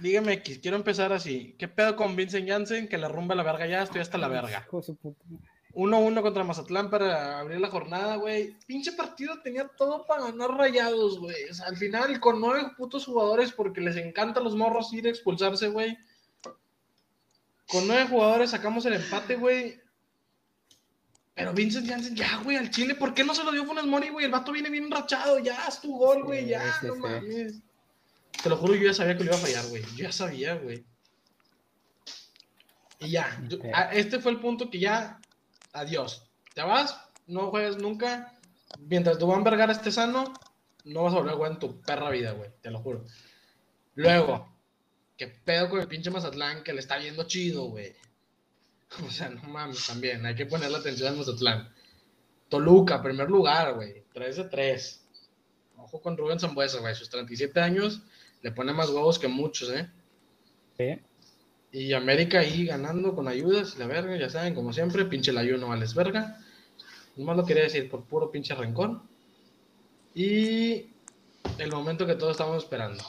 [0.02, 1.56] Dígame, quiero empezar así.
[1.58, 2.88] ¿Qué pedo con Vincent Janssen?
[2.88, 4.68] Que la rumba la verga ya, estoy hasta la verga.
[5.74, 8.56] 1-1 contra Mazatlán para abrir la jornada, güey.
[8.68, 11.50] Pinche partido tenía todo para ganar rayados, güey.
[11.50, 15.08] O sea, al final, con nueve putos jugadores, porque les encanta a los morros ir
[15.08, 15.98] a expulsarse, güey.
[17.68, 19.82] Con nueve jugadores sacamos el empate, güey.
[21.34, 24.10] Pero Vincent Janssen, ya, güey, al Chile, ¿por qué no se lo dio Funes Mori,
[24.10, 24.26] güey?
[24.26, 27.62] El vato viene bien rachado, ya, es tu gol, güey, ya, no mames.
[28.44, 29.84] Te lo juro, yo ya sabía que lo iba a fallar, güey.
[29.96, 30.86] Yo ya sabía, güey.
[33.00, 33.42] Y ya,
[33.94, 35.22] este fue el punto que ya
[35.72, 36.30] adiós.
[36.54, 38.38] Te vas, no juegues nunca.
[38.80, 40.34] Mientras tu Van Vergara esté sano,
[40.84, 43.06] no vas a volver a jugar en tu perra vida, güey, te lo juro.
[43.96, 44.54] Luego,
[45.16, 47.96] ¿qué pedo con el pinche Mazatlán que le está viendo chido, güey?
[49.08, 51.74] O sea, no mames, también, hay que ponerle atención a Mazatlán.
[52.50, 55.06] Toluca, primer lugar, güey, 3 de 3.
[55.78, 58.04] Ojo con Rubén Zambuesa, güey, sus 37 años
[58.44, 59.90] le pone más huevos que muchos, ¿eh?
[60.78, 61.00] Sí.
[61.72, 65.70] Y América ahí ganando con ayudas, la verga, ya saben, como siempre, pinche el ayuno
[65.70, 66.38] vales verga.
[67.16, 69.02] Nomás lo quería decir por puro pinche rencor.
[70.14, 70.88] Y
[71.58, 73.04] el momento que todos estábamos esperando.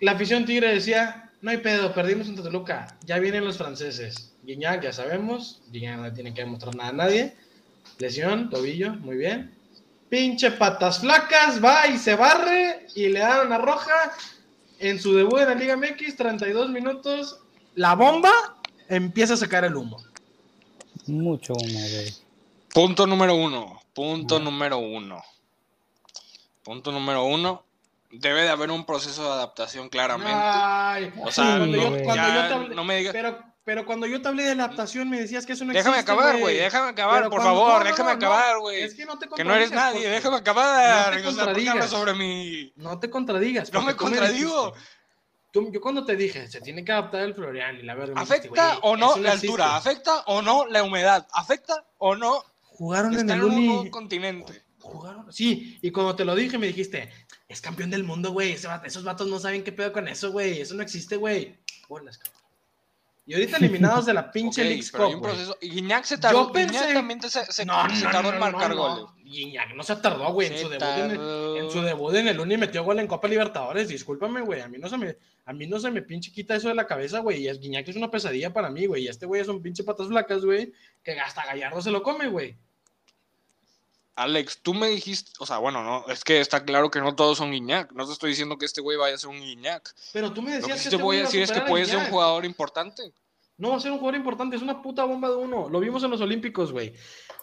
[0.00, 4.34] La afición tigre decía, no hay pedo, perdimos en Toluca, ya vienen los franceses.
[4.42, 7.34] Guiñac, ya sabemos, Guiñac no tiene que demostrar nada a nadie.
[7.98, 9.54] Lesión, tobillo, muy bien.
[10.14, 14.12] Pinche patas flacas, va y se barre y le dan una roja
[14.78, 17.40] en su debut en la Liga MX, 32 minutos,
[17.74, 18.30] la bomba
[18.88, 19.96] empieza a sacar el humo.
[21.08, 22.14] Mucho humo, güey.
[22.72, 23.80] Punto número uno.
[23.92, 25.20] Punto número uno.
[26.62, 27.64] Punto número uno.
[28.12, 30.32] Debe de haber un proceso de adaptación claramente.
[30.32, 33.12] Ay, o sea, cuando, yo, te no me digas.
[33.12, 36.38] Pero, pero cuando yo te hablé de adaptación me decías que eso no déjame Acabar,
[36.38, 38.82] güey, déjame acabar, por favor, déjame acabar, güey.
[38.82, 41.14] Es que no te Que no eres nadie, déjame acabar.
[41.14, 41.90] No te contradigas.
[41.90, 42.72] sobre mi...
[42.76, 43.72] No te contradigas.
[43.72, 44.74] No me contradigo.
[45.54, 48.14] yo cuando te dije, se tiene que adaptar el Florian y la verdad.
[48.18, 49.76] ¿Afecta o no la altura?
[49.76, 51.26] ¿Afecta o no la humedad?
[51.32, 52.44] ¿Afecta o no?
[52.60, 53.90] Jugaron en el uni...
[53.90, 54.62] continente.
[54.78, 57.10] Jugaron, sí, y cuando te lo dije me dijiste,
[57.48, 60.74] es campeón del mundo, güey, esos vatos no saben qué pedo con eso, güey, eso
[60.74, 61.58] no existe, güey.
[61.88, 62.43] Buenas, cabrón.
[63.26, 65.22] Y ahorita eliminados de la pinche okay, League Cup.
[65.22, 65.56] Proceso...
[65.60, 66.46] Guiñac se tardó.
[66.46, 66.74] Yo pensé...
[66.74, 69.06] Guiñac también se, se, no, se tardó en marcar goles.
[69.24, 70.48] Guiñac no se tardó, güey.
[70.48, 73.26] En, su debut en, el, en su debut en el Uni metió gol en Copa
[73.26, 73.88] Libertadores.
[73.88, 74.60] Discúlpame, güey.
[74.60, 76.86] A mí no se me, a mí no se me pinche quita eso de la
[76.86, 77.48] cabeza, güey.
[77.48, 79.04] Y Guiñac es una pesadilla para mí, güey.
[79.04, 80.72] Y este güey es un pinche patas flacas, güey.
[81.02, 82.58] Que hasta Gallardo se lo come, güey.
[84.16, 87.38] Alex, tú me dijiste, o sea, bueno, no, es que está claro que no todos
[87.38, 87.92] son Guiñac.
[87.92, 89.92] No te estoy diciendo que este güey vaya a ser un Guiñac.
[90.12, 91.98] Pero tú me decías Lo que, te este voy a decir es que puede ser
[91.98, 93.12] un jugador importante.
[93.56, 95.68] No va a ser un jugador importante, es una puta bomba de uno.
[95.68, 96.94] Lo vimos en los Olímpicos, güey.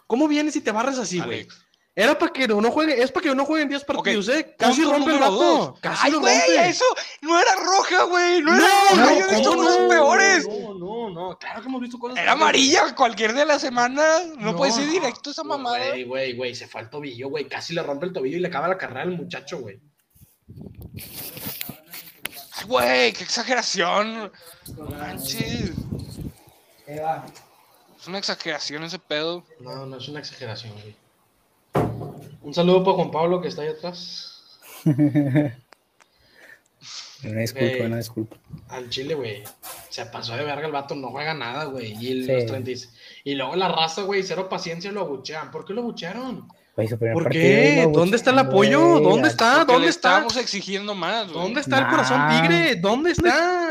[0.08, 1.48] ¿Cómo vienes y te barres así, güey?
[1.94, 4.56] Era para que uno juegue, es para que uno juegue en 10 partidos, ¿eh?
[4.58, 5.76] Casi rompe el vato.
[5.82, 6.86] Casi Ay, güey, eso
[7.22, 8.42] no era roja, güey.
[8.42, 9.20] No, era roja.
[9.20, 10.48] Yo he visto cosas peores.
[10.48, 11.38] No, no, no.
[11.38, 14.24] Claro que hemos visto cosas Era amarilla cualquier de las semanas.
[14.38, 15.90] No, puede ser directo esa mamada.
[15.90, 16.56] Güey, güey, güey.
[16.56, 17.50] Se fue al tobillo, güey.
[17.50, 19.82] Casi le rompe el tobillo y le acaba la carrera al muchacho, güey.
[22.68, 24.32] Güey, qué exageración.
[24.78, 25.72] Manches.
[26.88, 29.44] Es una exageración ese pedo.
[29.60, 31.01] No, no es una exageración, güey.
[32.42, 34.44] Un saludo para Juan Pablo que está ahí atrás.
[37.24, 38.38] Una disculpa, una disculpa.
[38.70, 39.44] Al Chile, güey.
[39.90, 41.94] Se pasó de verga el vato, no juega nada, güey.
[42.00, 42.28] Y,
[43.24, 45.52] y luego la raza, güey, cero paciencia lo abuchean.
[45.52, 46.48] ¿Por qué lo abuchearon?
[47.14, 47.88] ¿Por qué?
[47.92, 49.00] ¿Dónde está el apoyo?
[49.02, 49.66] ¿Dónde está?
[49.66, 50.16] ¿Dónde está?
[50.16, 51.32] Estamos exigiendo más.
[51.32, 52.76] ¿Dónde está el corazón tigre?
[52.78, 53.71] ¿Dónde está?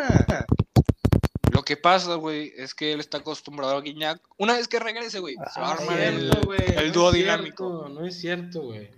[1.71, 4.21] Que pasa, güey, es que él está acostumbrado a Guiñac.
[4.39, 6.29] Una vez que regrese, güey, se va a armar el,
[6.77, 7.89] el, dúo dinámico.
[7.89, 8.91] no es cierto, güey.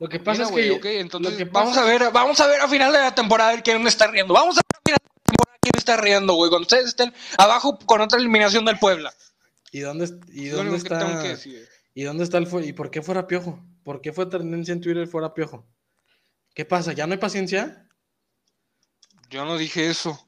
[0.00, 0.72] Lo que pasa es que.
[0.72, 4.08] Okay, entonces, vamos a ver, vamos a ver a final de la temporada quién está
[4.08, 4.34] riendo.
[4.34, 6.50] Vamos a ver a final de la temporada quién está riendo, güey.
[6.50, 9.14] Cuando ustedes estén abajo con otra eliminación del Puebla.
[9.70, 11.38] ¿Y dónde, y dónde está?
[11.94, 13.64] ¿Y dónde está el ¿Y por qué fuera piojo?
[13.84, 15.64] ¿Por qué fue tendencia en Twitter fuera piojo?
[16.52, 16.94] ¿Qué pasa?
[16.94, 17.88] ¿Ya no hay paciencia?
[19.30, 20.25] Yo no dije eso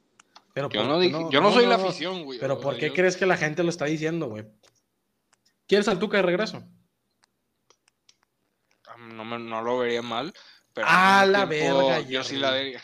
[0.55, 2.39] yo, no, dije, yo no, soy la afición, güey.
[2.39, 4.45] Pero ¿por qué crees que la gente lo está diciendo, güey?
[5.67, 6.63] ¿Quieres al Tuca de regreso?
[8.97, 10.33] No, lo vería mal.
[10.73, 12.01] Pero ah, la verga.
[12.01, 12.81] Yo sí la vería.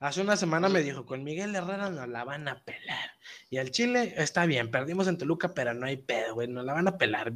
[0.00, 3.10] Hace una semana me dijo, con Miguel Herrera nos la van a pelar.
[3.50, 6.74] Y al Chile está bien, perdimos en Toluca, pero no hay pedo, güey, nos la
[6.74, 7.32] van a pelar.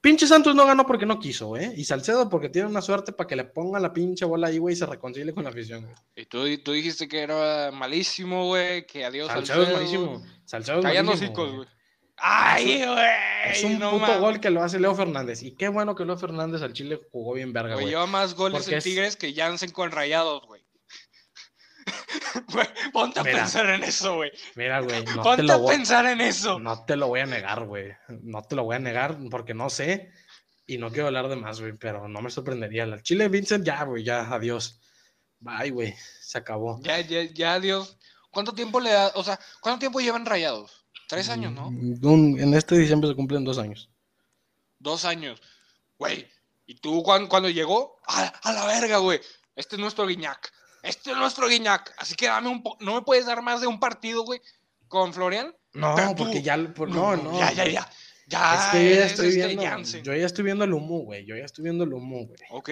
[0.00, 1.74] Pinche Santos no ganó porque no quiso, ¿eh?
[1.76, 4.72] Y Salcedo porque tiene una suerte para que le ponga la pinche bola ahí, güey,
[4.72, 5.94] y se reconcilie con la afición, güey.
[6.16, 9.64] Y tú, tú dijiste que era malísimo, güey, que adiós Salcedo.
[9.64, 10.26] Salcedo es malísimo.
[10.46, 11.68] Salcedo es Callando hocicos, güey.
[12.16, 13.50] ¡Ay, güey!
[13.50, 15.42] Es un puto gol que lo hace Leo Fernández.
[15.42, 17.88] Y qué bueno que Leo Fernández al Chile jugó bien verga, güey.
[17.88, 20.62] Lleva más goles en Tigres que Jansen con Rayados, güey.
[22.92, 24.30] ponte a pensar en eso, güey.
[24.54, 25.04] Mira, güey.
[25.16, 26.58] No ponte te lo a pensar en eso.
[26.58, 27.92] No te lo voy a negar, güey.
[28.22, 30.12] No te lo voy a negar porque no sé.
[30.66, 31.72] Y no quiero hablar de más, güey.
[31.72, 32.86] Pero no me sorprendería.
[32.86, 34.04] La Chile Vincent, ya, güey.
[34.04, 34.80] Ya, adiós.
[35.40, 35.94] Bye, güey.
[36.20, 36.80] Se acabó.
[36.82, 37.98] Ya, ya, ya, adiós.
[38.30, 39.12] ¿Cuánto tiempo le da?
[39.14, 40.86] O sea, ¿cuánto tiempo llevan rayados?
[41.08, 41.70] Tres años, ¿no?
[41.72, 43.90] Mm, en este diciembre se cumplen dos años.
[44.78, 45.42] Dos años.
[45.98, 46.28] Güey.
[46.66, 47.98] ¿Y tú cuando, llegó?
[48.06, 49.20] A, la verga, güey.
[49.56, 50.52] Este es nuestro Guiñac.
[50.82, 51.94] Este es nuestro Guiñac.
[51.98, 54.40] Así que dame un No me puedes dar más de un partido, güey,
[54.88, 55.54] con Florian.
[55.72, 56.56] No, porque ya.
[56.56, 57.38] no, no.
[57.38, 57.90] Ya, ya, ya.
[58.26, 60.02] Ya, es que yo ya estoy este viendo.
[60.02, 61.26] Yo ya estoy viendo el humo, güey.
[61.26, 62.38] Yo ya estoy viendo el humo, güey.
[62.50, 62.68] Ok,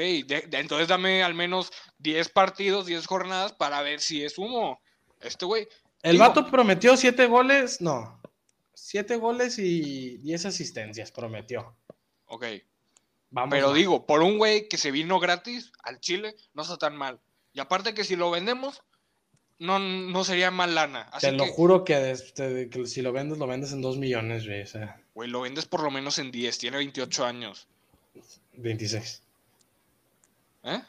[0.52, 4.80] entonces dame al menos 10 partidos, 10 jornadas para ver si es humo.
[5.20, 5.66] Este güey.
[6.02, 7.80] El vato prometió 7 goles.
[7.80, 8.20] No.
[8.74, 11.76] 7 goles y 10 asistencias, prometió.
[12.26, 12.46] Ok.
[13.30, 16.96] Vamos Pero digo, por un güey que se vino gratis al Chile, no está tan
[16.96, 17.20] mal.
[17.58, 18.84] Y aparte que si lo vendemos,
[19.58, 21.10] no, no sería mal lana.
[21.20, 22.14] Te lo juro que,
[22.86, 24.62] si lo vendes, lo vendes en 2 millones, güey.
[25.12, 27.66] Güey, lo vendes por lo menos en 10, tiene 28 años.
[28.52, 29.22] 26.
[30.62, 30.80] ¿Eh?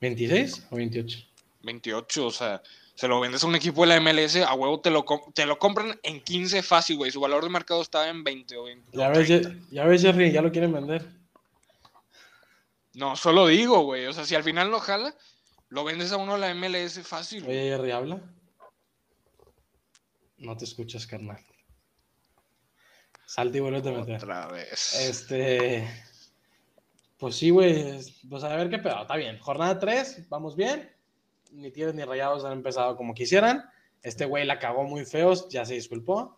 [0.00, 1.18] ¿26 o 28?
[1.64, 2.62] 28, o sea,
[2.94, 5.04] se lo vendes a un equipo de la MLS, a huevo te lo,
[5.34, 7.10] te lo compran en 15 fácil, güey.
[7.10, 8.96] Su valor de mercado estaba en 20 o 20.
[8.96, 9.28] Ya, ves,
[9.70, 11.04] ya ves, Jerry, ya lo quieren vender.
[12.94, 14.06] No, solo digo, güey.
[14.06, 15.14] O sea, si al final no jala,
[15.68, 17.44] lo vendes a uno de la MLS fácil.
[17.46, 18.20] Oye, Jerry, habla.
[20.38, 21.44] No te escuchas, carnal.
[23.26, 24.16] Salte y vuelve a meter.
[24.16, 24.94] Otra vez.
[25.00, 25.88] Este.
[27.18, 27.98] Pues sí, güey.
[28.28, 29.02] Pues a ver qué pedo.
[29.02, 29.38] Está bien.
[29.38, 30.90] Jornada 3, vamos bien.
[31.52, 33.64] Ni Tigres ni Rayados han empezado como quisieran.
[34.02, 36.36] Este güey la cagó muy feos, ya se disculpó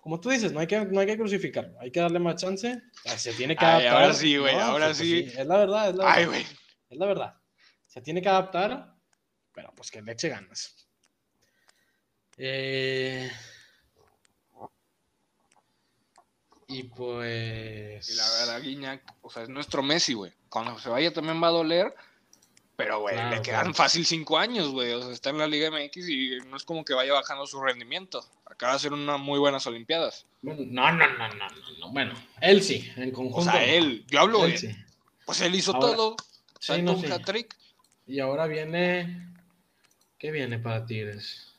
[0.00, 2.82] como tú dices, no hay que, no hay que crucificarlo, hay que darle más chance.
[3.04, 3.94] Se tiene que adaptar.
[3.94, 5.30] ahora sí, güey, ahora pues sí.
[5.36, 6.18] Es la verdad, es la verdad.
[6.18, 6.46] Ay, güey.
[6.88, 7.34] Es la verdad.
[7.90, 8.94] Se tiene que adaptar,
[9.52, 10.86] pero pues que le eche ganas.
[12.38, 13.30] Eh...
[16.68, 18.08] Y pues.
[18.08, 20.32] Y la verdad, Guiñac, o sea, es nuestro Messi, güey.
[20.48, 21.92] Cuando se vaya también va a doler,
[22.80, 24.92] pero, güey, le quedan fácil cinco años, güey.
[24.92, 27.60] O sea, está en la Liga MX y no es como que vaya bajando su
[27.60, 28.24] rendimiento.
[28.46, 30.24] Acaba de hacer unas muy buenas Olimpiadas.
[30.40, 33.40] no, no, no, no, no, Bueno, él sí, en conjunto.
[33.40, 34.74] O sea, él, yo hablo, él, sí.
[35.26, 36.16] Pues él hizo todo.
[36.58, 37.54] Sí, no, un hat-trick.
[38.10, 39.28] Y ahora viene.
[40.18, 41.54] ¿Qué viene para Tigres?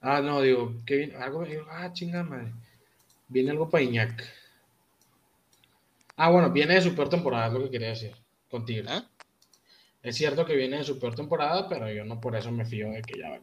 [0.00, 1.14] Ah, no, digo, ¿qué viene?
[1.14, 1.46] Algo.
[1.70, 2.52] Ah, chinga madre.
[3.28, 4.24] Viene algo para Iñak.
[6.16, 8.12] Ah, bueno, viene de su peor temporada, es lo que quería decir.
[8.50, 8.90] Con Tigres.
[8.90, 9.02] ¿Eh?
[10.02, 12.90] Es cierto que viene de su peor temporada, pero yo no por eso me fío
[12.90, 13.38] de que ya va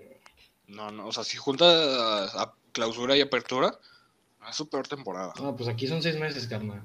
[0.67, 3.79] No, no, o sea, si junta a clausura y apertura,
[4.49, 5.31] es su peor temporada.
[5.39, 6.83] No, pues aquí son seis meses, carnal.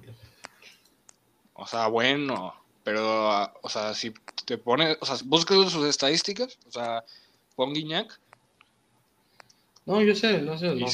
[1.55, 4.13] O sea, bueno, pero, o sea, si
[4.45, 7.05] te pones, o sea, buscas sus estadísticas, o sea,
[7.57, 8.19] pon Guiñac.
[9.85, 10.75] No, yo sé, no sé.
[10.75, 10.87] No,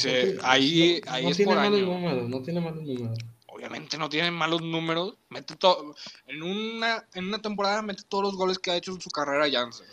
[0.43, 3.19] ahí, ahí es tiene por malos números, no tiene malos números
[3.59, 5.15] obviamente no tiene malos números.
[5.29, 5.95] Mete todo,
[6.27, 9.49] en una, en una temporada mete todos los goles que ha hecho en su carrera
[9.51, 9.87] Janssen.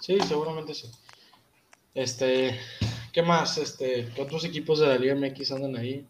[0.00, 0.90] Sí, seguramente sí.
[1.94, 2.58] Este,
[3.12, 3.58] ¿qué más?
[3.58, 6.06] Este, ¿qué otros equipos de la Liga MX andan ahí?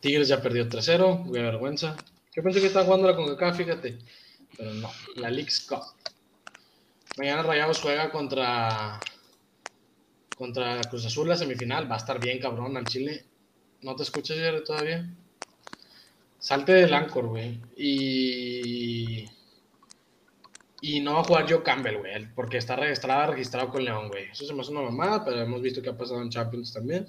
[0.00, 1.96] Tigres ya perdió 3-0, qué vergüenza.
[2.34, 3.98] Yo pensé que estaba jugando la CONCACAF, fíjate.
[4.56, 5.82] Pero no, la League's Cup.
[7.18, 9.00] Mañana Rayados juega contra
[10.36, 11.90] contra Cruz Azul la semifinal.
[11.90, 13.26] Va a estar bien, cabrón, al Chile.
[13.82, 15.06] ¿No te escuchas, Jerry, todavía?
[16.38, 17.60] Salte del Anchor, güey.
[17.76, 19.26] Y.
[20.80, 24.30] Y no va a jugar Joe Campbell, güey, porque está registrado, registrado con León, güey.
[24.30, 27.06] Eso se me hace una mamada, pero hemos visto que ha pasado en Champions también.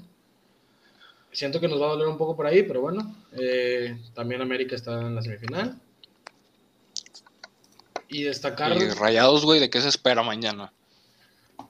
[1.31, 3.15] Siento que nos va a doler un poco por ahí, pero bueno.
[3.33, 5.79] Eh, también América está en la semifinal.
[8.09, 8.75] Y destacar.
[8.75, 10.73] Y rayados, güey, ¿de qué se espera mañana?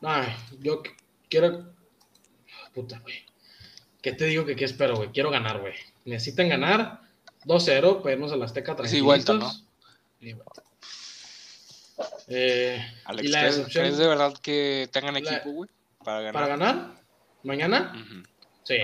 [0.01, 0.81] Ay, yo
[1.29, 1.73] quiero.
[2.73, 3.15] Puta, güey.
[4.01, 5.09] ¿Qué te digo que qué espero, güey?
[5.09, 5.73] Quiero ganar, güey.
[6.05, 7.01] Necesitan ganar
[7.45, 8.91] 2-0 para irnos a la Azteca tranquilos.
[8.91, 9.51] Sí, vuelta, ¿no?
[10.19, 10.35] Y.
[12.27, 15.69] Eh, Alex, y la ¿crees, ¿crees, de verdad que tengan equipo, güey?
[16.03, 16.33] Para ganar.
[16.33, 17.03] ¿Para ganar?
[17.43, 17.93] ¿Mañana?
[18.63, 18.77] Sí.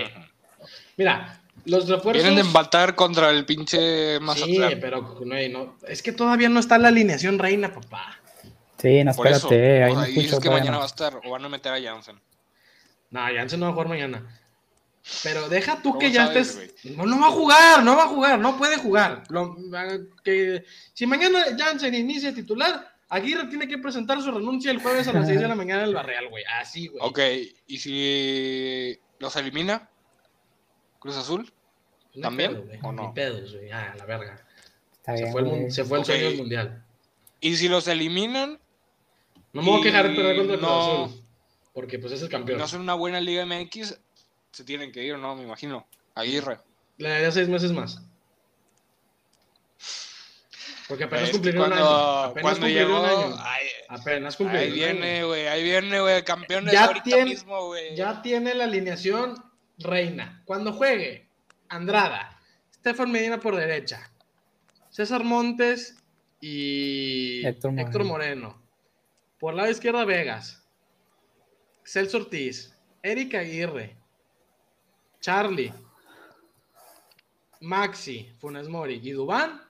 [0.96, 2.22] Mira, los refuerzos.
[2.22, 4.70] Vienen de empatar contra el pinche Mazatlán.
[4.70, 8.18] Sí, pero no, no, es que todavía no está la alineación reina, papá.
[8.78, 9.86] Sí, no, espérate.
[9.86, 12.20] Eso, ahí que mañana va a estar o van a meter a Jansen.
[13.10, 14.40] No, Jansen no va a jugar mañana.
[15.22, 16.74] Pero deja tú que ya estés.
[16.84, 19.24] No, no va a jugar, no va a jugar, no puede jugar.
[20.22, 25.12] que, si mañana Jansen inicia titular, Aguirre tiene que presentar su renuncia el jueves a
[25.14, 26.44] las 6 de la mañana en el Barreal, güey.
[26.60, 27.00] Así, güey.
[27.02, 27.18] Ok,
[27.66, 29.88] ¿y si los elimina?
[31.08, 31.50] ¿Cruz Azul?
[32.20, 32.70] ¿También?
[32.82, 33.08] ¿O no?
[33.08, 33.70] Ni pedos, güey.
[33.70, 34.44] Ah, la verga.
[35.06, 36.84] se, fue el, se fue el sueño del mundial.
[37.40, 38.58] Y si los eliminan.
[39.54, 41.24] No me voy a quejar de perder contra el Cruz Azul.
[41.72, 42.58] Porque pues es el campeón.
[42.58, 43.98] No son una buena Liga MX.
[44.52, 45.34] Se tienen que ir, ¿no?
[45.34, 45.86] Me imagino.
[46.14, 46.58] Aguirre.
[46.98, 48.02] Le daría seis meses más.
[50.88, 51.84] Porque apenas cumplieron un año.
[51.86, 53.36] Apenas cumplieron un año.
[53.88, 55.46] apenas cumplieron Ahí viene, güey.
[55.46, 56.22] Ahí viene, güey.
[56.22, 57.96] Campeón de ahorita tiene, mismo, güey.
[57.96, 59.47] Ya tiene la alineación
[59.78, 60.42] reina.
[60.44, 61.28] Cuando juegue,
[61.68, 62.40] Andrada,
[62.74, 64.10] Stefan Medina por derecha,
[64.90, 65.96] César Montes
[66.40, 68.60] y Héctor Moreno.
[69.38, 70.66] Por lado izquierda, Vegas.
[71.84, 72.74] Celso Ortiz.
[73.02, 73.96] Eric Aguirre.
[75.20, 75.72] Charlie.
[77.60, 79.60] Maxi, Funes Mori y Dubán.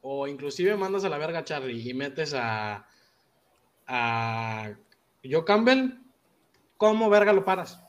[0.00, 2.86] O inclusive mandas a la verga a Charlie y metes a,
[3.86, 4.74] a
[5.24, 6.00] Joe Campbell.
[6.76, 7.85] ¿Cómo verga lo paras?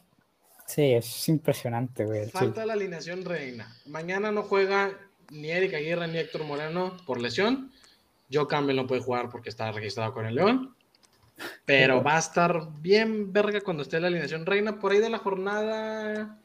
[0.68, 2.30] Sí, es impresionante, güey.
[2.30, 3.74] Falta la alineación reina.
[3.86, 4.92] Mañana no juega
[5.32, 7.72] ni Eric Aguirre ni Héctor Moreno por lesión.
[8.32, 10.76] Joe Campbell no puede jugar porque está registrado con el León.
[11.66, 14.78] Pero va a estar bien verga cuando esté la alineación reina.
[14.78, 16.38] Por ahí de la jornada.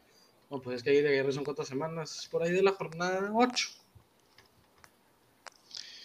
[0.49, 2.29] No, pues es que ahí de Aguirre son cuatro semanas.
[2.31, 3.69] Por ahí de la jornada 8.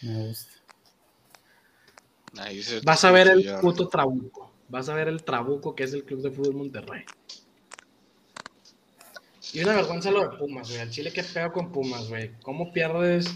[0.01, 0.53] Me gusta.
[2.83, 4.51] Vas a ver el puto trabuco.
[4.69, 7.05] Vas a ver el trabuco que es el Club de Fútbol Monterrey.
[9.53, 10.81] Y una vergüenza lo de Pumas, güey.
[10.81, 12.31] Al Chile, qué feo con Pumas, güey.
[12.41, 13.27] ¿Cómo pierdes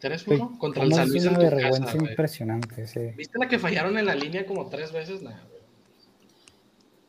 [0.00, 3.00] 3-1 contra el San Luis en tu vergüenza impresionante, sí.
[3.16, 5.22] ¿Viste la que fallaron en la línea como tres veces?
[5.22, 5.58] Nada, güey.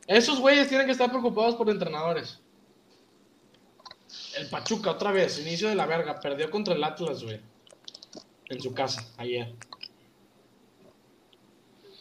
[0.07, 2.39] Esos güeyes tienen que estar preocupados por entrenadores.
[4.37, 6.19] El Pachuca, otra vez, inicio de la verga.
[6.19, 7.39] Perdió contra el Atlas, güey.
[8.47, 9.53] En su casa, ayer.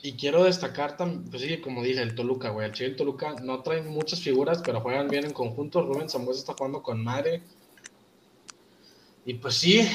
[0.08, 2.64] Y quiero destacar también, pues sí, como dije, el Toluca, güey.
[2.66, 5.82] El Chile Toluca no trae muchas figuras, pero juegan bien en conjunto.
[5.82, 7.42] Rubén Zambuesa está jugando con madre.
[9.26, 9.86] Y pues sí,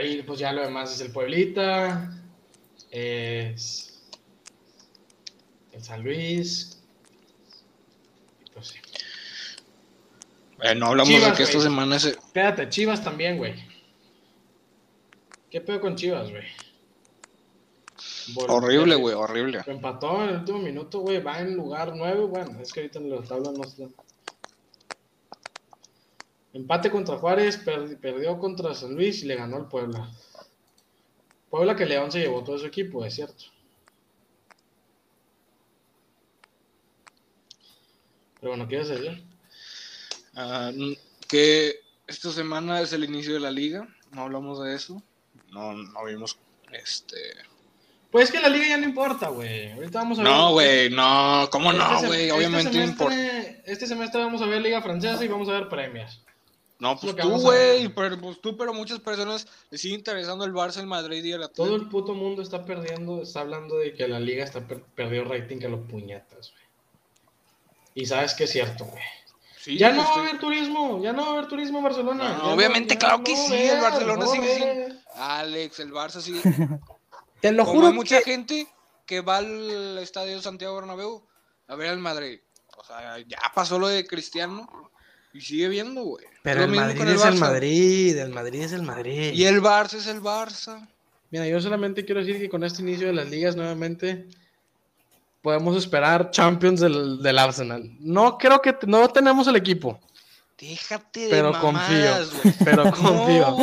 [0.00, 2.10] ahí pues ya lo demás es el Pueblita,
[2.90, 4.02] es
[5.70, 6.82] el San Luis.
[8.44, 8.78] Y pues sí.
[10.74, 12.08] no hablamos de que esta semana se...
[12.08, 13.54] Espérate, Chivas también, güey.
[15.52, 16.67] ¿Qué pedo con Chivas, güey?
[18.36, 19.62] Horrible, güey, horrible.
[19.66, 21.22] Empató en el último minuto, güey.
[21.22, 22.24] Va en lugar 9.
[22.26, 23.84] Bueno, es que ahorita en la tabla no está.
[26.52, 30.10] Empate contra Juárez, perdió contra San Luis y le ganó al Puebla.
[31.50, 33.44] Puebla que León se llevó todo su equipo, es cierto.
[38.40, 39.24] Pero bueno, ¿qué ibas a decir?
[40.34, 40.70] Ah,
[41.26, 43.88] que esta semana es el inicio de la liga.
[44.12, 45.02] No hablamos de eso.
[45.50, 46.38] No, no vimos
[46.72, 47.16] este
[48.10, 49.72] pues es que la liga ya no importa, güey.
[49.72, 50.32] Ahorita vamos a ver.
[50.32, 51.48] No, güey, no.
[51.52, 52.20] ¿Cómo no, este güey?
[52.22, 53.16] Este Obviamente importa.
[53.66, 56.22] Este semestre vamos a ver Liga Francesa y vamos a ver premios.
[56.78, 57.88] No, pues tú, güey.
[57.88, 61.42] Pero, pues tú, pero muchas personas les sigue interesando el Barça, el Madrid y el
[61.42, 61.64] Atlético.
[61.64, 65.58] Todo el puto mundo está perdiendo, está hablando de que la liga está perdió rating
[65.58, 66.64] que los puñetas, güey.
[67.94, 69.76] Y sabes que es cierto, güey.
[69.76, 72.38] ya no va a haber turismo, ya no va a haber turismo en Barcelona.
[72.44, 74.94] obviamente, claro que sí, el Barcelona sigue siendo.
[75.16, 76.40] Alex, el Barça sigue.
[77.40, 77.88] Te lo juro.
[77.88, 78.66] Hay mucha gente
[79.06, 81.26] que va al estadio Santiago Bernabéu
[81.66, 82.40] a ver al Madrid.
[82.76, 84.90] O sea, ya pasó lo de Cristiano
[85.32, 86.26] y sigue viendo, güey.
[86.42, 89.32] Pero el Madrid es el Madrid, el Madrid es el Madrid.
[89.32, 90.88] Y el Barça es el Barça.
[91.30, 94.26] Mira, yo solamente quiero decir que con este inicio de las ligas nuevamente
[95.42, 97.90] podemos esperar Champions del, del Arsenal.
[98.00, 100.00] No creo que no tenemos el equipo.
[100.58, 103.56] Déjate de pero mamadas, confío, Pero confío.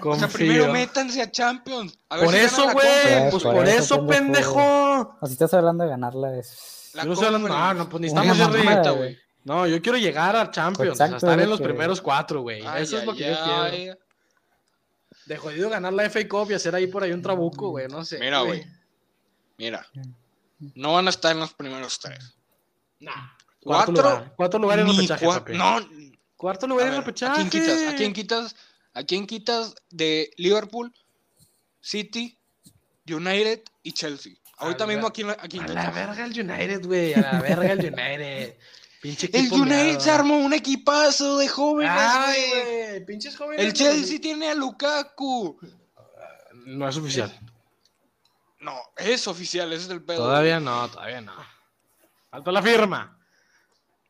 [0.00, 0.10] confío.
[0.10, 1.96] O sea, primero métanse a Champions.
[2.08, 3.30] A ver por eso, güey.
[3.30, 5.16] Pues por, eso, pendejo.
[5.22, 6.36] Así estás hablando de ganarla.
[6.36, 6.90] Es...
[6.94, 7.48] yo no estoy hablando.
[7.48, 9.16] No, no, pues necesitamos ser meta, güey.
[9.44, 10.94] No, yo quiero llegar a Champions.
[10.94, 12.60] Exacto, o sea, estar en los primeros cuatro, güey.
[12.76, 13.36] Eso es lo que yo
[13.70, 13.96] quiero.
[15.26, 17.86] De jodido ganar la FA Cup y hacer ahí por ahí un trabuco, güey.
[17.86, 18.18] No sé.
[18.18, 18.64] Mira, güey.
[19.58, 19.86] Mira.
[20.74, 22.36] No van a estar en los primeros tres.
[22.98, 23.36] Nah.
[23.66, 24.32] Cuatro, lugar.
[24.36, 25.80] cuatro lugares en repechaje, No,
[26.36, 27.32] Cuarto lugar en repechaje.
[27.32, 27.82] ¿A quién quitas?
[27.82, 28.56] ¿A quién quitas?
[28.92, 30.92] ¿A quién quitas de Liverpool,
[31.80, 32.38] City,
[33.06, 34.34] United y Chelsea?
[34.58, 37.14] Ahorita mismo aquí, aquí A la verga el United, güey.
[37.14, 38.56] A la verga el United.
[39.02, 41.92] Pinche el United se armó un equipazo de jóvenes,
[42.24, 43.04] güey.
[43.04, 43.64] Pinches jóvenes.
[43.64, 45.58] El Chelsea tiene a Lukaku.
[46.66, 47.38] No es oficial.
[48.60, 50.18] No, es oficial, ese es el pedo.
[50.24, 51.34] Todavía no, todavía no.
[52.30, 53.18] Falta la firma.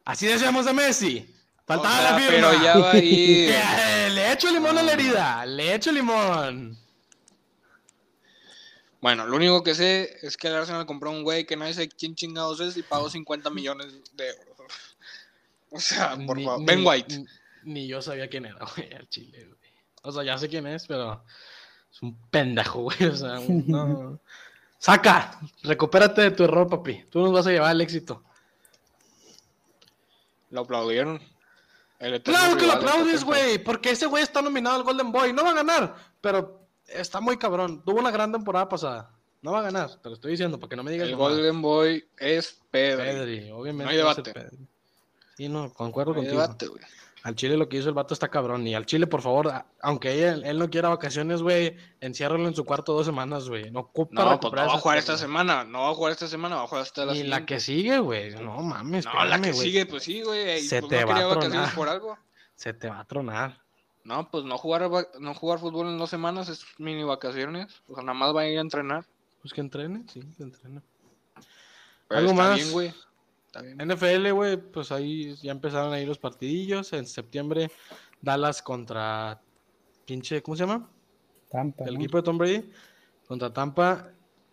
[0.05, 1.36] Así decíamos de Messi.
[1.67, 2.31] Faltaba la firma.
[2.31, 3.55] Pero ya va a ir.
[4.15, 5.45] le echo limón a la herida.
[5.47, 6.79] Le echo limón.
[9.01, 11.89] Bueno, lo único que sé es que el Arsenal compró un güey que nadie sabe
[11.89, 14.73] quién chingados es y pagó 50 millones de euros.
[15.69, 16.65] O sea, por favor.
[16.65, 17.25] Ben White.
[17.65, 19.73] Ni, yo sabía quién era, güey, al Chile, güey.
[20.03, 21.25] O sea, ya sé quién es, pero
[21.93, 23.05] Es un pendejo, güey.
[23.05, 24.21] O sea, no.
[24.79, 27.05] Saca, recupérate de tu error, papi.
[27.11, 28.23] Tú nos vas a llevar al éxito.
[30.51, 31.21] Lo aplaudieron.
[32.23, 35.33] Claro que lo aplaudes, güey, porque ese güey está nominado al Golden Boy.
[35.33, 37.83] No va a ganar, pero está muy cabrón.
[37.85, 39.11] Tuvo una gran temporada pasada.
[39.43, 41.09] No va a ganar, te lo estoy diciendo para que no me digas.
[41.09, 43.05] El Golden Boy es Pedri.
[43.05, 43.85] Pedri, obviamente.
[43.85, 44.33] No hay debate.
[45.37, 46.43] Sí, no, concuerdo no hay contigo.
[46.43, 46.83] Debate, güey.
[47.27, 48.65] Al Chile lo que hizo el vato está cabrón.
[48.69, 52.93] Y al Chile, por favor, aunque él, no quiera vacaciones, güey, enciérralo en su cuarto
[52.93, 53.69] dos semanas, güey.
[53.73, 55.65] No ocupa No, pues no va a jugar esta semana.
[55.65, 57.99] No va a jugar esta semana, va a jugar hasta la Y la que sigue,
[57.99, 58.31] güey.
[58.37, 59.07] No mames.
[59.07, 60.61] No, la que sigue, pues sí, güey.
[60.61, 61.75] Se pues te no va a tronar.
[61.75, 62.17] por algo.
[62.55, 63.61] Se te va a tronar.
[64.05, 67.83] No, pues no jugar, no jugar fútbol en dos semanas es mini vacaciones.
[67.89, 69.05] O sea, nada más va a ir a entrenar.
[69.43, 70.81] Pues que entrene, sí, que entrene.
[72.09, 72.55] ¿Algo más?
[72.55, 72.95] Bien, güey.
[73.63, 76.93] NFL, güey, pues ahí ya empezaron ahí los partidillos.
[76.93, 77.71] En septiembre,
[78.21, 79.41] Dallas contra
[80.05, 80.89] pinche, ¿cómo se llama?
[81.51, 81.85] Tampa.
[81.85, 82.71] El equipo de Tom Brady
[83.27, 84.11] contra Tampa.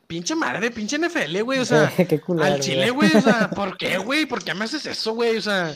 [0.08, 1.60] Pinche madre, pinche NFL, güey.
[1.60, 1.92] O sea,
[2.42, 3.16] al Chile, güey.
[3.16, 4.26] O sea, ¿por qué, güey?
[4.26, 5.38] ¿Por qué me haces eso, güey?
[5.38, 5.76] O sea,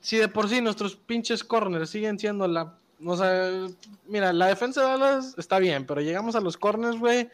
[0.00, 2.76] si de por sí nuestros pinches corners siguen siendo la.
[3.04, 3.66] O sea,
[4.06, 7.28] mira, la defensa de Dallas está bien, pero llegamos a los corners, güey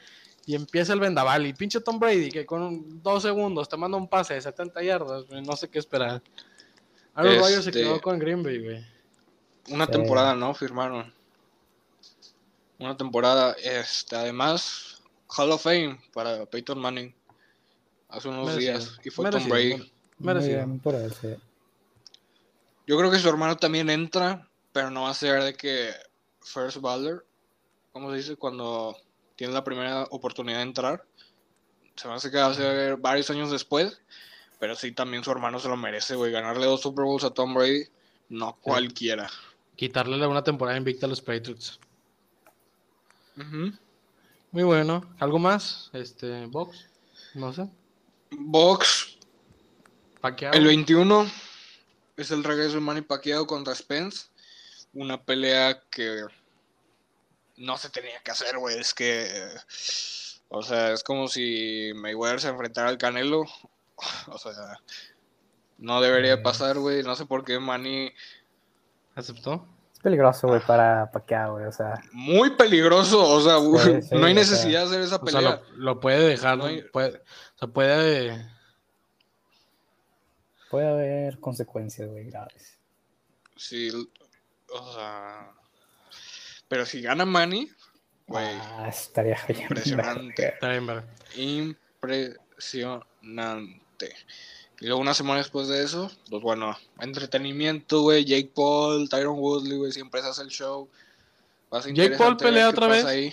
[0.48, 1.46] y empieza el vendaval.
[1.46, 5.24] Y pinche Tom Brady, que con dos segundos te manda un pase de 70 yardas,
[5.28, 6.22] no sé qué esperar.
[7.14, 7.44] Aaron este...
[7.44, 8.86] Rodgers se quedó con Green Bay, güey.
[9.68, 10.54] Una temporada, ¿no?
[10.54, 11.12] Firmaron.
[12.78, 13.56] Una temporada.
[13.62, 15.02] Este, además,
[15.36, 17.14] Hall of Fame para Peyton Manning.
[18.08, 18.98] Hace unos días.
[19.04, 19.92] Y fue Tom Brady.
[20.16, 20.66] Merecido.
[20.82, 21.28] Por él, sí.
[22.86, 25.90] Yo creo que su hermano también entra, pero no va a ser de que
[26.40, 27.22] First Baller.
[27.92, 28.36] ¿Cómo se dice?
[28.36, 28.96] Cuando
[29.38, 31.04] tiene la primera oportunidad de entrar.
[31.94, 34.02] Se me hace que va a ser varios años después.
[34.58, 36.32] Pero sí, también su hermano se lo merece, güey.
[36.32, 37.84] Ganarle dos Super Bowls a Tom Brady,
[38.30, 39.30] no cualquiera.
[39.76, 41.78] Quitarle una temporada invicta a los Patriots.
[44.50, 45.08] Muy bueno.
[45.20, 45.88] ¿Algo más?
[45.92, 46.88] Este, Box.
[47.34, 47.68] No sé.
[48.32, 49.18] Box.
[50.52, 51.30] El 21
[52.16, 54.26] es el regreso de Manny Pacquiao contra Spence.
[54.94, 56.24] Una pelea que
[57.58, 58.78] no se tenía que hacer, güey.
[58.78, 59.28] Es que,
[60.48, 63.44] o sea, es como si Mayweather se enfrentara al Canelo.
[64.28, 64.78] O sea,
[65.78, 66.42] no debería mm.
[66.42, 67.02] pasar, güey.
[67.02, 68.12] No sé por qué Manny
[69.14, 69.66] aceptó.
[69.92, 72.00] Es peligroso, güey, para Pacquiao, güey, o sea.
[72.12, 73.54] Muy peligroso, o sea,
[74.16, 75.60] no hay necesidad de hacer esa pelea.
[75.74, 78.48] lo, puede dejar, no puede, o sea, puede...
[80.70, 82.78] Puede haber consecuencias, güey, graves.
[83.56, 83.90] Sí,
[84.70, 85.57] o sea...
[86.68, 87.70] Pero si gana Manny,
[88.26, 88.46] güey.
[88.46, 90.54] Ah, estaría Impresionante.
[91.36, 93.08] Impresionante.
[94.80, 98.24] Y luego una semana después de eso, pues bueno, entretenimiento, güey.
[98.24, 100.88] Jake Paul, Tyron Woodley, güey, siempre se hace el show.
[101.92, 103.04] Jake Paul pelea otra vez.
[103.04, 103.32] Ahí.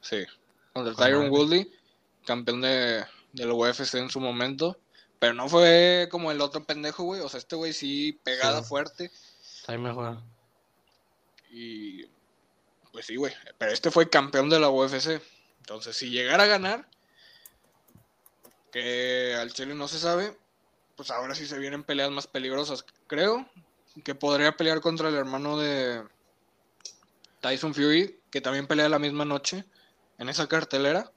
[0.00, 0.24] Sí,
[0.72, 1.70] contra Tyron Woodley,
[2.24, 4.78] campeón de, de la UFC en su momento.
[5.18, 7.20] Pero no fue como el otro pendejo, güey.
[7.20, 9.12] O sea, este güey sí pegada fuerte.
[9.40, 10.20] Está mejor.
[11.52, 12.06] Y
[12.92, 13.32] pues sí, güey.
[13.58, 15.20] Pero este fue campeón de la UFC.
[15.60, 16.88] Entonces, si llegara a ganar,
[18.70, 20.36] que al Chile no se sabe,
[20.96, 22.84] pues ahora sí se vienen peleas más peligrosas.
[23.06, 23.48] Creo
[24.04, 26.02] que podría pelear contra el hermano de
[27.40, 29.64] Tyson Fury, que también pelea la misma noche
[30.18, 31.10] en esa cartelera.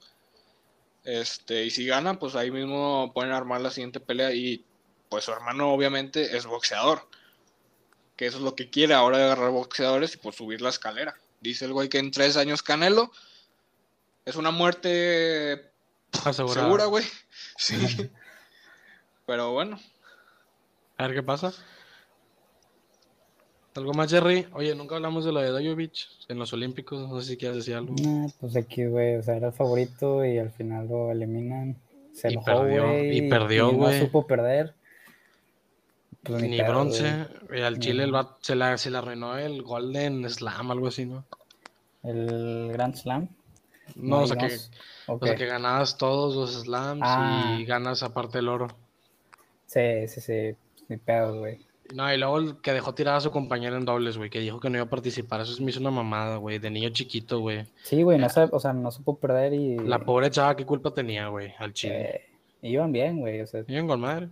[1.03, 4.32] Este, y si gana, pues ahí mismo pueden armar la siguiente pelea.
[4.32, 4.65] Y
[5.09, 7.07] pues su hermano, obviamente, es boxeador.
[8.15, 11.15] Que eso es lo que quiere ahora de agarrar boxeadores y pues subir la escalera.
[11.41, 13.11] Dice el güey que en tres años Canelo
[14.25, 15.71] es una muerte
[16.33, 17.05] segura, güey.
[17.57, 18.09] Sí.
[19.25, 19.79] Pero bueno.
[20.97, 21.53] A ver qué pasa.
[23.75, 24.47] ¿Algo más, Jerry?
[24.53, 27.09] Oye, nunca hablamos de lo de Dojovic en los Olímpicos.
[27.09, 27.93] No sé si quieres decir algo.
[28.01, 29.15] No, pues aquí, güey.
[29.15, 31.77] O sea, era el favorito y al final lo eliminan.
[32.13, 33.99] Se y perdió, y perdió, güey.
[33.99, 34.73] No supo perder.
[36.30, 37.28] Ni, bronce.
[37.53, 41.26] Y al Chile el se, la, se la arruinó el Golden Slam, algo así, ¿no?
[42.03, 43.30] ¿El Grand Slam?
[43.95, 44.55] No, o sea, que,
[45.07, 47.59] o sea, que ganabas todos los slams y ah.
[47.67, 48.67] ganas aparte el oro.
[49.67, 50.55] Sí, sí, sí.
[50.88, 51.59] Ni pedo, güey.
[51.93, 54.59] No, y luego el que dejó tirada a su compañero en dobles, güey, que dijo
[54.59, 55.41] que no iba a participar.
[55.41, 57.65] Eso me hizo una mamada, güey, de niño chiquito, güey.
[57.84, 59.78] Sí, güey, no, o sea, no supo perder y...
[59.78, 62.01] La pobre chava, ¿qué culpa tenía, güey, al chile?
[62.01, 62.21] Eh,
[62.63, 63.63] iban bien, güey, o sea...
[63.67, 64.30] Iban con madre.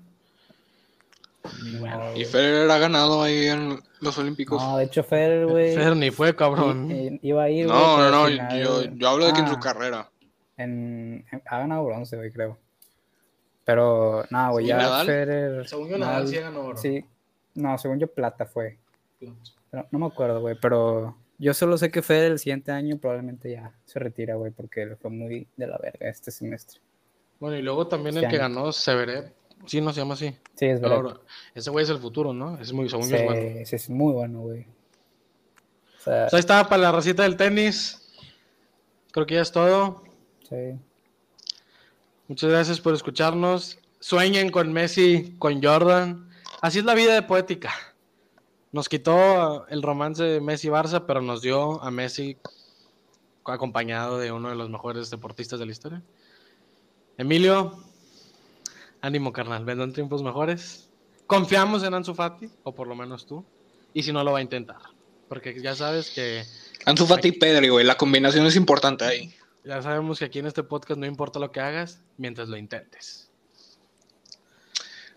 [2.16, 4.62] Y Federer ha ganado ahí en los Olímpicos.
[4.62, 5.74] No, de hecho Federer, güey.
[5.74, 7.20] Federer ni fue, cabrón.
[7.22, 7.68] iba a ir.
[7.68, 10.10] No, no, no, yo, yo, hablo de que en su ah, carrera.
[10.56, 12.58] En, ha ganado bronce, güey, creo.
[13.66, 15.06] Pero, no, güey, ya Nadal?
[15.06, 15.68] Federer.
[15.68, 16.78] Según yo, Nadal, sí ganó oro.
[16.78, 17.06] Sí,
[17.56, 18.78] no, según yo, plata fue.
[19.72, 23.74] no me acuerdo, güey, pero Yo solo sé que Federer el siguiente año probablemente ya
[23.86, 26.80] se retira, güey, porque fue muy de la verga este semestre.
[27.40, 28.56] Bueno, y luego también el Este que año.
[28.56, 29.34] ganó Severé,
[29.66, 30.36] sí, no se llama así.
[30.56, 30.98] Sí, es verdad.
[30.98, 31.18] Ahora,
[31.56, 32.58] ese güey es el futuro, ¿no?
[32.60, 33.66] Es muy, según Sí, yo es bueno.
[33.66, 34.62] sí, es muy bueno, güey.
[34.62, 38.00] O sea, Pues ahí estaba para la recita del tenis.
[39.12, 40.04] Creo que ya es todo.
[40.50, 40.56] sí.
[42.30, 43.78] Muchas gracias por escucharnos.
[44.00, 46.30] Sueñen con Messi, con Jordan.
[46.62, 47.72] Así es la vida de poética.
[48.72, 52.38] Nos quitó el romance de Messi-Barça, pero nos dio a Messi
[53.44, 56.02] acompañado de uno de los mejores deportistas de la historia.
[57.18, 57.84] Emilio,
[59.04, 60.90] Ánimo, carnal, vendrán tiempos mejores.
[61.28, 63.46] Confiamos en Ansu Fati, o por lo menos tú,
[63.94, 64.80] y si no lo va a intentar,
[65.28, 66.46] porque ya sabes que...
[66.86, 69.36] Ansu Fati y Pedri, güey, la combinación es importante ahí.
[69.66, 73.30] Ya sabemos que aquí en este podcast no importa lo que hagas, mientras lo intentes.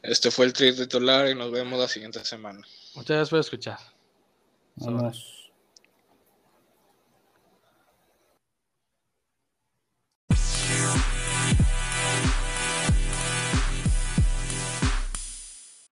[0.02, 2.66] Este fue el tri titular y nos vemos la siguiente semana.
[2.96, 3.78] Muchas gracias por escuchar.
[4.74, 5.52] Vamos.